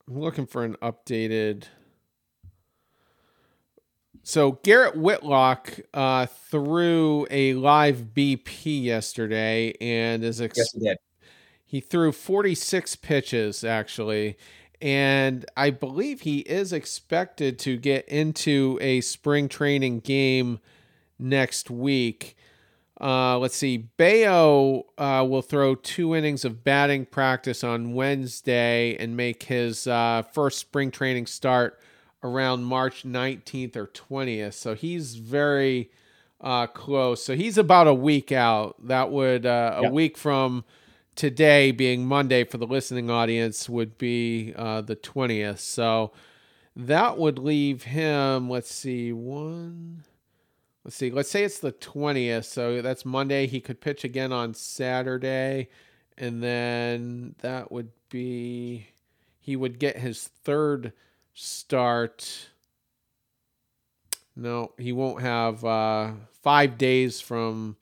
I'm 0.08 0.20
looking 0.20 0.46
for 0.46 0.64
an 0.64 0.76
updated. 0.84 1.66
So 4.30 4.60
Garrett 4.62 4.96
Whitlock 4.96 5.80
uh, 5.92 6.28
threw 6.28 7.26
a 7.32 7.56
live 7.56 8.10
BP 8.14 8.84
yesterday, 8.84 9.74
and 9.82 10.24
is 10.24 10.40
ex- 10.40 10.56
yes, 10.56 10.72
he 10.72 10.80
did. 10.82 10.98
He 11.66 11.80
threw 11.80 12.12
46 12.12 12.96
pitches 12.98 13.64
actually, 13.64 14.38
and 14.80 15.48
I 15.58 15.72
believe 15.72 16.22
he 16.22 16.42
is 16.42 16.72
expected 16.72 17.58
to 17.58 17.76
get 17.76 18.08
into 18.08 18.78
a 18.82 19.02
spring 19.02 19.50
training 19.50 20.02
game 20.02 20.60
next 21.18 21.72
week. 21.72 22.38
Uh, 23.02 23.40
let's 23.40 23.56
see. 23.56 23.78
Bello 23.78 24.86
uh, 25.00 25.26
will 25.28 25.42
throw 25.42 25.74
two 25.74 26.16
innings 26.16 26.46
of 26.46 26.64
batting 26.64 27.08
practice 27.08 27.64
on 27.64 27.96
Wednesday 27.96 28.96
and 28.98 29.18
make 29.18 29.42
his 29.42 29.88
uh, 29.88 30.22
first 30.22 30.60
spring 30.60 30.92
training 30.92 31.26
start 31.26 31.79
around 32.24 32.64
March 32.64 33.04
19th 33.04 33.76
or 33.76 33.88
20th. 33.88 34.54
So 34.54 34.76
he's 34.76 35.16
very 35.16 35.92
uh, 36.42 36.68
close. 36.68 37.24
So 37.24 37.36
he's 37.36 37.58
about 37.58 37.88
a 37.88 37.94
week 37.94 38.32
out. 38.32 38.76
That 38.88 39.12
would, 39.12 39.46
uh, 39.46 39.76
a 39.78 39.82
yep. 39.84 39.92
week 39.92 40.18
from 40.18 40.64
today 41.16 41.72
being 41.72 42.06
Monday 42.06 42.44
for 42.44 42.58
the 42.58 42.68
listening 42.68 43.10
audience 43.10 43.68
would 43.68 43.98
be 43.98 44.54
uh, 44.56 44.82
the 44.82 44.96
20th. 44.96 45.60
So 45.60 46.12
that 46.76 47.18
would 47.18 47.40
leave 47.40 47.84
him, 47.84 48.50
let's 48.50 48.74
see, 48.74 49.12
one, 49.12 50.06
let's 50.84 50.96
see, 50.96 51.12
let's 51.12 51.30
say 51.30 51.44
it's 51.44 51.60
the 51.60 51.74
20th. 51.74 52.46
So 52.46 52.82
that's 52.82 53.06
Monday. 53.06 53.48
He 53.48 53.60
could 53.60 53.82
pitch 53.82 54.04
again 54.04 54.32
on 54.32 54.54
Saturday. 54.54 55.70
And 56.18 56.42
then 56.44 57.36
that 57.40 57.72
would 57.72 57.92
be, 58.10 58.88
he 59.40 59.56
would 59.56 59.80
get 59.80 59.98
his 59.98 60.28
third 60.28 60.94
start. 61.40 62.50
No, 64.36 64.74
he 64.78 64.92
won't 64.92 65.22
have 65.22 65.64
uh, 65.64 66.12
five 66.42 66.78
days 66.78 67.22
from 67.22 67.78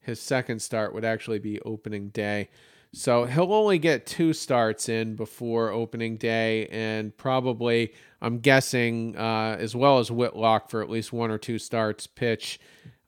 his 0.00 0.20
second 0.20 0.60
start, 0.60 0.94
would 0.94 1.04
actually 1.04 1.38
be 1.38 1.60
opening 1.62 2.08
day. 2.10 2.48
So 2.92 3.24
he'll 3.24 3.52
only 3.52 3.78
get 3.78 4.06
two 4.06 4.32
starts 4.32 4.88
in 4.88 5.14
before 5.14 5.70
opening 5.70 6.16
day, 6.16 6.66
and 6.68 7.14
probably, 7.16 7.92
I'm 8.22 8.38
guessing, 8.38 9.16
uh, 9.16 9.56
as 9.58 9.76
well 9.76 9.98
as 9.98 10.10
Whitlock 10.10 10.70
for 10.70 10.82
at 10.82 10.88
least 10.88 11.12
one 11.12 11.30
or 11.30 11.38
two 11.38 11.58
starts, 11.58 12.06
pitch 12.06 12.58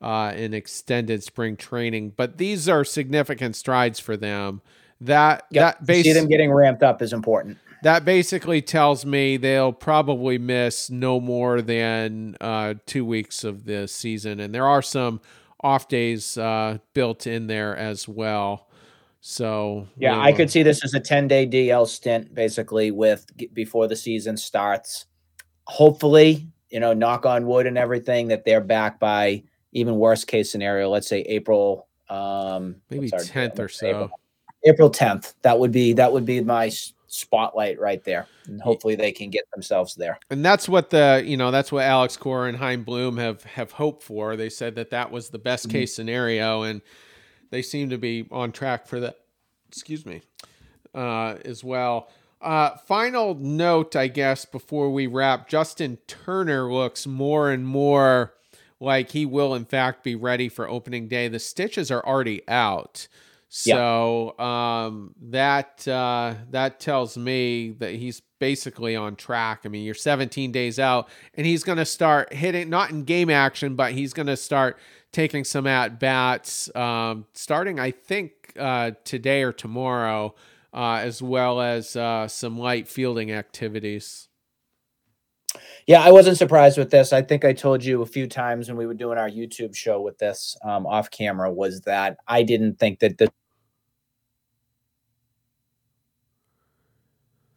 uh, 0.03 0.33
in 0.37 0.53
extended 0.53 1.23
spring 1.23 1.57
training. 1.57 2.13
But 2.17 2.37
these 2.37 2.69
are 2.69 2.85
significant 2.85 3.57
strides 3.57 3.99
for 3.99 4.17
them. 4.17 4.61
That 5.01 5.47
yep. 5.51 5.79
that 5.79 5.87
base, 5.87 6.05
see 6.05 6.13
them 6.13 6.29
getting 6.29 6.53
ramped 6.53 6.83
up 6.83 7.01
is 7.01 7.15
important. 7.15 7.57
That 7.83 8.05
basically 8.05 8.61
tells 8.61 9.07
me 9.07 9.37
they'll 9.37 9.73
probably 9.73 10.39
miss 10.39 10.91
no 10.91 11.21
more 11.21 11.63
than 11.63 12.37
uh, 12.41 12.75
two 12.87 13.05
weeks 13.05 13.45
of 13.45 13.65
the 13.65 13.89
season, 13.89 14.41
and 14.41 14.55
there 14.55 14.67
are 14.67 14.83
some 14.83 15.21
off 15.63 15.89
days 15.89 16.37
uh, 16.39 16.79
built 16.95 17.27
in 17.27 17.47
there 17.47 17.77
as 17.77 18.09
well. 18.09 18.69
So 19.21 19.87
yeah, 19.99 20.19
I 20.19 20.33
could 20.33 20.51
see 20.51 20.63
this 20.63 20.83
as 20.85 20.95
a 20.95 21.01
10 21.01 21.29
day 21.29 21.47
DL 21.47 21.87
stint 21.87 22.35
basically 22.35 22.91
with 22.91 23.27
before 23.53 23.87
the 23.87 23.97
season 23.97 24.37
starts. 24.37 25.07
Hopefully, 25.65 26.49
you 26.71 26.81
know, 26.81 26.95
knock 26.95 27.27
on 27.27 27.47
wood 27.47 27.67
and 27.67 27.77
everything 27.77 28.29
that 28.29 28.45
they're 28.45 28.63
back 28.63 28.99
by 28.99 29.43
even 29.73 29.97
worst 29.97 30.27
case 30.27 30.51
scenario, 30.51 30.89
let's 30.89 31.07
say 31.09 31.21
April 31.23 31.87
um 32.09 32.77
maybe 32.91 33.11
10th 33.11 33.59
or 33.59 33.69
so. 33.69 33.87
April, 33.87 34.11
April 34.65 34.91
10th. 34.91 35.35
That 35.43 35.59
would 35.59 35.71
be 35.71 35.93
that 35.93 36.11
would 36.13 36.25
be 36.25 36.41
my 36.41 36.71
spotlight 37.11 37.79
right 37.81 38.03
there. 38.05 38.27
And 38.47 38.61
hopefully 38.61 38.95
they 38.95 39.13
can 39.13 39.31
get 39.31 39.45
themselves 39.53 39.95
there. 39.95 40.19
And 40.31 40.45
that's 40.45 40.69
what 40.69 40.91
the, 40.91 41.23
you 41.25 41.37
know, 41.37 41.51
that's 41.51 41.73
what 41.73 41.85
Alex 41.85 42.17
Cora 42.17 42.49
and 42.49 42.57
Chaim 42.57 42.85
Bloom 42.85 43.17
have 43.19 43.43
have 43.45 43.73
hoped 43.73 44.03
for. 44.03 44.37
They 44.37 44.49
said 44.49 44.77
that 44.77 44.91
that 44.91 45.11
was 45.11 45.29
the 45.29 45.39
best 45.39 45.69
mm-hmm. 45.69 45.79
case 45.79 45.95
scenario 45.95 46.63
and 46.63 46.81
they 47.51 47.63
seem 47.63 47.91
to 47.91 47.99
be 47.99 48.27
on 48.31 48.53
track 48.53 48.87
for 48.87 49.01
that. 49.01 49.17
Excuse 49.69 50.07
me, 50.07 50.23
uh, 50.95 51.37
as 51.45 51.63
well. 51.63 52.09
Uh, 52.41 52.77
final 52.87 53.35
note, 53.35 53.95
I 53.95 54.09
guess, 54.09 54.45
before 54.45 54.91
we 54.91 55.07
wrap 55.07 55.49
Justin 55.49 55.99
Turner 56.07 56.73
looks 56.73 57.07
more 57.07 57.51
and 57.51 57.67
more 57.67 58.35
like 58.81 59.11
he 59.11 59.27
will, 59.27 59.55
in 59.55 59.67
fact, 59.67 60.03
be 60.03 60.15
ready 60.15 60.49
for 60.49 60.69
opening 60.69 61.07
day. 61.07 61.29
The 61.29 61.39
stitches 61.39 61.91
are 61.91 62.05
already 62.05 62.49
out. 62.49 63.09
So 63.53 64.39
um, 64.39 65.13
that 65.23 65.87
uh, 65.89 66.35
that 66.51 66.79
tells 66.79 67.19
me 67.19 67.71
that 67.81 67.91
he's 67.91 68.23
basically 68.39 68.95
on 68.95 69.17
track. 69.17 69.63
I 69.65 69.69
mean, 69.69 69.85
you're 69.85 69.93
17 69.93 70.53
days 70.53 70.79
out, 70.79 71.09
and 71.35 71.45
he's 71.45 71.65
going 71.65 71.79
to 71.79 71.85
start 71.85 72.33
hitting 72.33 72.71
not 72.71 72.91
in 72.91 73.03
game 73.03 73.29
action, 73.29 73.75
but 73.75 73.93
he's 73.93 74.13
going 74.13 74.29
to 74.29 74.37
start 74.37 74.79
taking 75.13 75.43
some 75.43 75.67
at 75.67 75.99
bats, 75.99 76.75
um, 76.77 77.27
starting 77.33 77.81
I 77.81 77.91
think 77.91 78.53
uh, 78.57 78.93
today 79.03 79.43
or 79.43 79.53
tomorrow, 79.53 80.33
uh, 80.73 81.01
as 81.03 81.21
well 81.21 81.61
as 81.61 81.97
uh, 81.97 82.29
some 82.29 82.57
light 82.57 82.87
fielding 82.87 83.33
activities. 83.33 84.29
Yeah, 85.89 86.03
I 86.03 86.13
wasn't 86.13 86.39
surprised 86.39 86.79
with 86.79 86.91
this. 86.91 87.13
I 87.13 87.23
think 87.23 87.45
I 87.45 87.53
told 87.53 87.85
you 87.85 88.03
a 88.03 88.07
few 88.07 88.29
times 88.29 88.69
when 88.69 88.77
we 88.77 88.87
were 88.87 88.95
doing 88.95 89.19
our 89.19 89.29
YouTube 89.29 89.75
show 89.75 90.01
with 90.01 90.19
this 90.19 90.57
um, 90.63 90.87
off 90.87 91.11
camera 91.11 91.53
was 91.53 91.81
that 91.81 92.19
I 92.29 92.45
didn't 92.45 92.79
think 92.79 93.01
that 93.01 93.19
the 93.19 93.33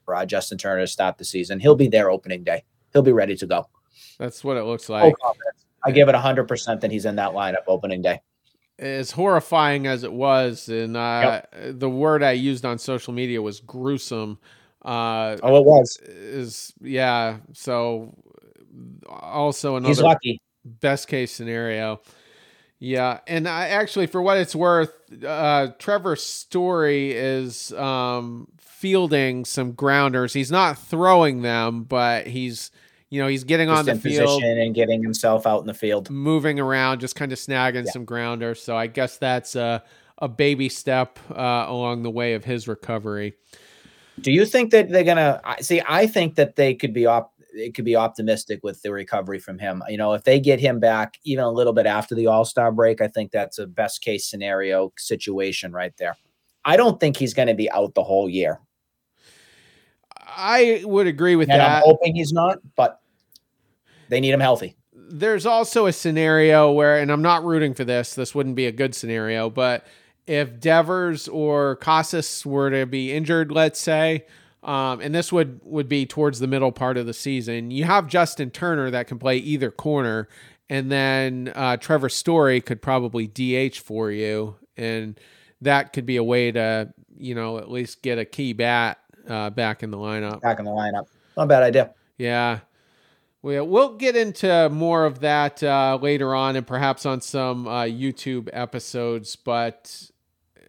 uh, 0.07 0.25
Justin 0.25 0.57
Turner 0.57 0.81
to 0.81 0.87
start 0.87 1.17
the 1.17 1.25
season. 1.25 1.59
He'll 1.59 1.75
be 1.75 1.87
there 1.87 2.09
opening 2.09 2.43
day. 2.43 2.63
He'll 2.91 3.01
be 3.01 3.11
ready 3.11 3.35
to 3.37 3.45
go. 3.45 3.67
That's 4.19 4.43
what 4.43 4.57
it 4.57 4.63
looks 4.63 4.89
like. 4.89 5.13
Oh, 5.23 5.33
I 5.85 5.91
give 5.91 6.09
it 6.09 6.15
100% 6.15 6.81
that 6.81 6.91
he's 6.91 7.05
in 7.05 7.15
that 7.17 7.31
lineup 7.31 7.63
opening 7.67 8.01
day. 8.01 8.21
As 8.79 9.11
horrifying 9.11 9.85
as 9.85 10.03
it 10.03 10.11
was, 10.11 10.67
and 10.67 10.97
uh, 10.97 11.41
yep. 11.53 11.79
the 11.79 11.89
word 11.89 12.23
I 12.23 12.31
used 12.31 12.65
on 12.65 12.79
social 12.79 13.13
media 13.13 13.41
was 13.41 13.59
gruesome. 13.59 14.39
Uh, 14.83 15.37
oh, 15.43 15.57
it 15.57 15.65
was. 15.65 15.97
Is 16.03 16.73
yeah. 16.81 17.37
So 17.53 18.15
also 19.07 19.75
another 19.75 19.89
he's 19.89 20.01
lucky. 20.01 20.41
best 20.65 21.07
case 21.07 21.31
scenario. 21.31 22.01
Yeah, 22.79 23.19
and 23.27 23.47
I 23.47 23.69
actually, 23.69 24.07
for 24.07 24.21
what 24.21 24.37
it's 24.37 24.55
worth, 24.55 24.91
uh, 25.23 25.69
Trevor 25.79 26.17
Story 26.17 27.11
is 27.11 27.71
um, 27.73 28.49
fielding 28.83 29.45
some 29.45 29.71
grounders. 29.71 30.33
He's 30.33 30.51
not 30.51 30.77
throwing 30.77 31.41
them, 31.41 31.83
but 31.83 32.27
he's 32.27 32.69
you 33.09 33.21
know, 33.21 33.29
he's 33.29 33.45
getting 33.45 33.69
just 33.69 33.79
on 33.79 33.85
the 33.85 33.95
field 33.95 34.43
and 34.43 34.75
getting 34.75 35.01
himself 35.01 35.47
out 35.47 35.61
in 35.61 35.67
the 35.67 35.73
field, 35.73 36.09
moving 36.09 36.59
around, 36.59 36.99
just 36.99 37.15
kind 37.15 37.31
of 37.31 37.37
snagging 37.37 37.85
yeah. 37.85 37.91
some 37.91 38.03
grounders. 38.03 38.61
So 38.61 38.75
I 38.75 38.87
guess 38.87 39.17
that's 39.17 39.55
a, 39.55 39.81
a 40.17 40.27
baby 40.27 40.67
step 40.67 41.17
uh, 41.31 41.65
along 41.67 42.03
the 42.03 42.09
way 42.09 42.33
of 42.33 42.43
his 42.43 42.67
recovery. 42.67 43.35
Do 44.19 44.33
you 44.33 44.45
think 44.45 44.71
that 44.71 44.89
they're 44.89 45.05
gonna 45.05 45.39
see? 45.61 45.81
I 45.87 46.05
think 46.05 46.35
that 46.35 46.57
they 46.57 46.73
could 46.73 46.91
be 46.91 47.05
op- 47.05 47.33
it 47.53 47.75
could 47.75 47.85
be 47.85 47.95
optimistic 47.95 48.59
with 48.63 48.81
the 48.81 48.91
recovery 48.91 49.39
from 49.39 49.59
him. 49.59 49.81
You 49.87 49.97
know, 49.97 50.11
if 50.11 50.25
they 50.25 50.41
get 50.41 50.59
him 50.59 50.81
back 50.81 51.19
even 51.23 51.45
a 51.45 51.51
little 51.51 51.73
bit 51.73 51.85
after 51.85 52.15
the 52.15 52.27
All 52.27 52.43
Star 52.43 52.69
break, 52.69 52.99
I 52.99 53.07
think 53.07 53.31
that's 53.31 53.59
a 53.59 53.65
best 53.65 54.01
case 54.01 54.27
scenario 54.27 54.91
situation 54.97 55.71
right 55.71 55.95
there. 55.95 56.17
I 56.65 56.77
don't 56.77 56.99
think 56.99 57.15
he's 57.17 57.33
going 57.33 57.47
to 57.47 57.53
be 57.53 57.69
out 57.71 57.93
the 57.93 58.03
whole 58.03 58.29
year. 58.29 58.59
I 60.27 60.81
would 60.85 61.07
agree 61.07 61.35
with 61.35 61.49
and 61.49 61.59
that. 61.59 61.77
I'm 61.77 61.83
hoping 61.83 62.15
he's 62.15 62.33
not, 62.33 62.59
but 62.75 63.01
they 64.09 64.19
need 64.19 64.33
him 64.33 64.39
healthy. 64.39 64.75
There's 64.93 65.45
also 65.45 65.85
a 65.85 65.93
scenario 65.93 66.71
where, 66.71 66.99
and 66.99 67.11
I'm 67.11 67.21
not 67.21 67.43
rooting 67.43 67.73
for 67.73 67.83
this, 67.83 68.15
this 68.15 68.33
wouldn't 68.33 68.55
be 68.55 68.65
a 68.65 68.71
good 68.71 68.95
scenario, 68.95 69.49
but 69.49 69.85
if 70.25 70.59
Devers 70.59 71.27
or 71.27 71.75
Casas 71.77 72.45
were 72.45 72.69
to 72.69 72.85
be 72.85 73.11
injured, 73.11 73.51
let's 73.51 73.79
say, 73.79 74.25
um, 74.63 75.01
and 75.01 75.13
this 75.13 75.31
would 75.31 75.59
would 75.63 75.89
be 75.89 76.05
towards 76.05 76.39
the 76.39 76.47
middle 76.47 76.71
part 76.71 76.97
of 76.97 77.05
the 77.05 77.13
season. 77.13 77.69
You 77.69 77.83
have 77.83 78.07
Justin 78.07 78.49
Turner 78.49 78.89
that 78.91 79.07
can 79.07 79.19
play 79.19 79.37
either 79.37 79.69
corner, 79.71 80.29
and 80.69 80.89
then 80.89 81.51
uh, 81.53 81.75
Trevor 81.77 82.07
Story 82.07 82.61
could 82.61 82.81
probably 82.81 83.27
DH 83.27 83.77
for 83.77 84.09
you, 84.09 84.55
and 84.77 85.19
that 85.61 85.91
could 85.91 86.05
be 86.05 86.15
a 86.15 86.23
way 86.23 86.51
to 86.51 86.93
you 87.17 87.35
know 87.35 87.57
at 87.57 87.69
least 87.69 88.01
get 88.01 88.17
a 88.17 88.25
key 88.25 88.53
bat 88.53 88.99
uh, 89.27 89.49
back 89.49 89.83
in 89.83 89.91
the 89.91 89.97
lineup. 89.97 90.41
Back 90.41 90.59
in 90.59 90.65
the 90.65 90.71
lineup, 90.71 91.07
not 91.37 91.43
a 91.43 91.47
bad 91.47 91.63
idea. 91.63 91.93
Yeah. 92.17 92.59
We'll, 93.41 93.67
we'll 93.67 93.97
get 93.97 94.15
into 94.15 94.69
more 94.69 95.05
of 95.05 95.19
that 95.19 95.61
uh, 95.61 95.99
later 96.01 96.33
on 96.33 96.55
and 96.55 96.65
perhaps 96.65 97.05
on 97.05 97.19
some 97.21 97.67
uh, 97.67 97.83
YouTube 97.83 98.49
episodes. 98.53 99.35
But 99.35 100.09
uh, 100.57 100.61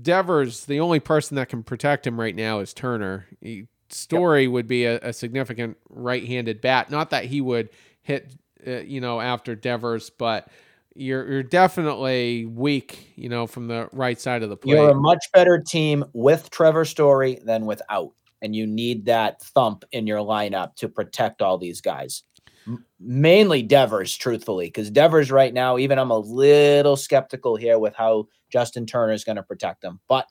Devers, 0.00 0.64
the 0.64 0.80
only 0.80 1.00
person 1.00 1.34
that 1.36 1.50
can 1.50 1.62
protect 1.62 2.06
him 2.06 2.18
right 2.18 2.34
now 2.34 2.60
is 2.60 2.72
Turner. 2.72 3.26
He, 3.40 3.66
Story 3.90 4.44
yep. 4.44 4.52
would 4.52 4.66
be 4.66 4.86
a, 4.86 4.98
a 5.00 5.12
significant 5.12 5.76
right 5.88 6.26
handed 6.26 6.60
bat. 6.60 6.90
Not 6.90 7.10
that 7.10 7.26
he 7.26 7.40
would 7.40 7.68
hit, 8.02 8.34
uh, 8.66 8.78
you 8.78 9.00
know, 9.00 9.20
after 9.20 9.54
Devers, 9.54 10.10
but 10.10 10.48
you're 10.94 11.30
you're 11.30 11.42
definitely 11.42 12.46
weak, 12.46 13.12
you 13.16 13.28
know, 13.28 13.46
from 13.46 13.66
the 13.66 13.88
right 13.92 14.20
side 14.20 14.42
of 14.42 14.50
the 14.50 14.56
plate. 14.56 14.76
You're 14.76 14.90
a 14.90 14.94
much 14.94 15.24
better 15.32 15.58
team 15.58 16.04
with 16.12 16.50
Trevor 16.50 16.84
Story 16.84 17.40
than 17.44 17.66
without, 17.66 18.12
and 18.40 18.54
you 18.54 18.66
need 18.66 19.06
that 19.06 19.42
thump 19.42 19.84
in 19.92 20.06
your 20.06 20.20
lineup 20.20 20.76
to 20.76 20.88
protect 20.88 21.42
all 21.42 21.58
these 21.58 21.80
guys. 21.80 22.22
M- 22.66 22.84
mainly 23.00 23.62
Devers, 23.62 24.16
truthfully, 24.16 24.66
because 24.66 24.90
Devers 24.90 25.30
right 25.30 25.52
now, 25.52 25.78
even 25.78 25.98
I'm 25.98 26.10
a 26.10 26.18
little 26.18 26.96
skeptical 26.96 27.56
here 27.56 27.78
with 27.78 27.94
how 27.94 28.28
Justin 28.50 28.86
Turner 28.86 29.12
is 29.12 29.24
going 29.24 29.36
to 29.36 29.42
protect 29.42 29.82
them, 29.82 30.00
but 30.08 30.26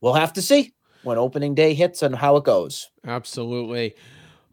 we'll 0.00 0.14
have 0.14 0.34
to 0.34 0.42
see 0.42 0.74
when 1.02 1.18
opening 1.18 1.54
day 1.54 1.74
hits 1.74 2.02
and 2.02 2.14
how 2.14 2.36
it 2.36 2.44
goes. 2.44 2.90
Absolutely. 3.06 3.94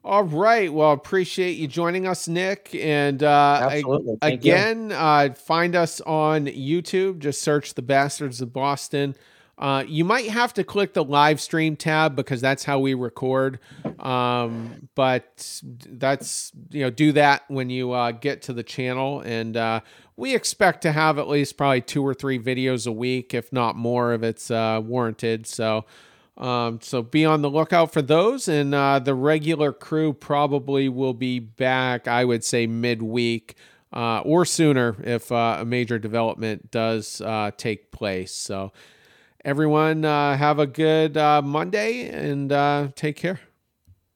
All 0.03 0.23
right. 0.23 0.73
Well, 0.73 0.93
appreciate 0.93 1.57
you 1.57 1.67
joining 1.67 2.07
us, 2.07 2.27
Nick. 2.27 2.73
And 2.73 3.21
uh, 3.21 3.69
Absolutely. 3.71 4.17
Again, 4.23 4.91
uh, 4.91 5.33
find 5.35 5.75
us 5.75 6.01
on 6.01 6.47
YouTube. 6.47 7.19
Just 7.19 7.43
search 7.43 7.75
the 7.75 7.83
Bastards 7.83 8.41
of 8.41 8.51
Boston. 8.51 9.15
Uh, 9.59 9.83
you 9.87 10.03
might 10.03 10.27
have 10.27 10.55
to 10.55 10.63
click 10.63 10.95
the 10.95 11.03
live 11.03 11.39
stream 11.39 11.75
tab 11.75 12.15
because 12.15 12.41
that's 12.41 12.63
how 12.63 12.79
we 12.79 12.95
record. 12.95 13.59
Um, 13.99 14.89
but 14.95 15.61
that's 15.87 16.51
you 16.71 16.81
know 16.81 16.89
do 16.89 17.11
that 17.11 17.43
when 17.47 17.69
you 17.69 17.91
uh, 17.91 18.11
get 18.11 18.41
to 18.43 18.53
the 18.53 18.63
channel, 18.63 19.21
and 19.21 19.55
uh, 19.55 19.81
we 20.15 20.33
expect 20.33 20.81
to 20.81 20.91
have 20.91 21.19
at 21.19 21.27
least 21.27 21.57
probably 21.57 21.81
two 21.81 22.05
or 22.05 22.15
three 22.15 22.39
videos 22.39 22.87
a 22.87 22.91
week, 22.91 23.35
if 23.35 23.53
not 23.53 23.75
more, 23.75 24.13
if 24.13 24.23
it's 24.23 24.49
uh, 24.49 24.81
warranted. 24.83 25.45
So. 25.45 25.85
Um, 26.41 26.80
so 26.82 27.04
be 27.04 27.23
on 27.23 27.43
the 27.43 27.49
lookout 27.51 27.93
for 27.93 28.01
those, 28.01 28.47
and 28.47 28.73
uh, 28.73 28.97
the 28.97 29.13
regular 29.13 29.71
crew 29.71 30.12
probably 30.12 30.89
will 30.89 31.13
be 31.13 31.38
back. 31.38 32.08
I 32.08 32.25
would 32.25 32.43
say 32.43 32.65
midweek 32.65 33.56
uh, 33.93 34.21
or 34.21 34.45
sooner 34.45 34.95
if 35.04 35.32
uh, 35.32 35.58
a 35.60 35.65
major 35.65 35.99
development 35.99 36.71
does 36.71 37.21
uh, 37.21 37.51
take 37.58 37.91
place. 37.91 38.34
So 38.34 38.71
everyone 39.45 40.04
uh, 40.04 40.36
have 40.36 40.58
a 40.58 40.67
good 40.67 41.15
uh, 41.15 41.43
Monday 41.43 42.10
and 42.10 42.95
take 42.95 43.17
care. 43.17 43.39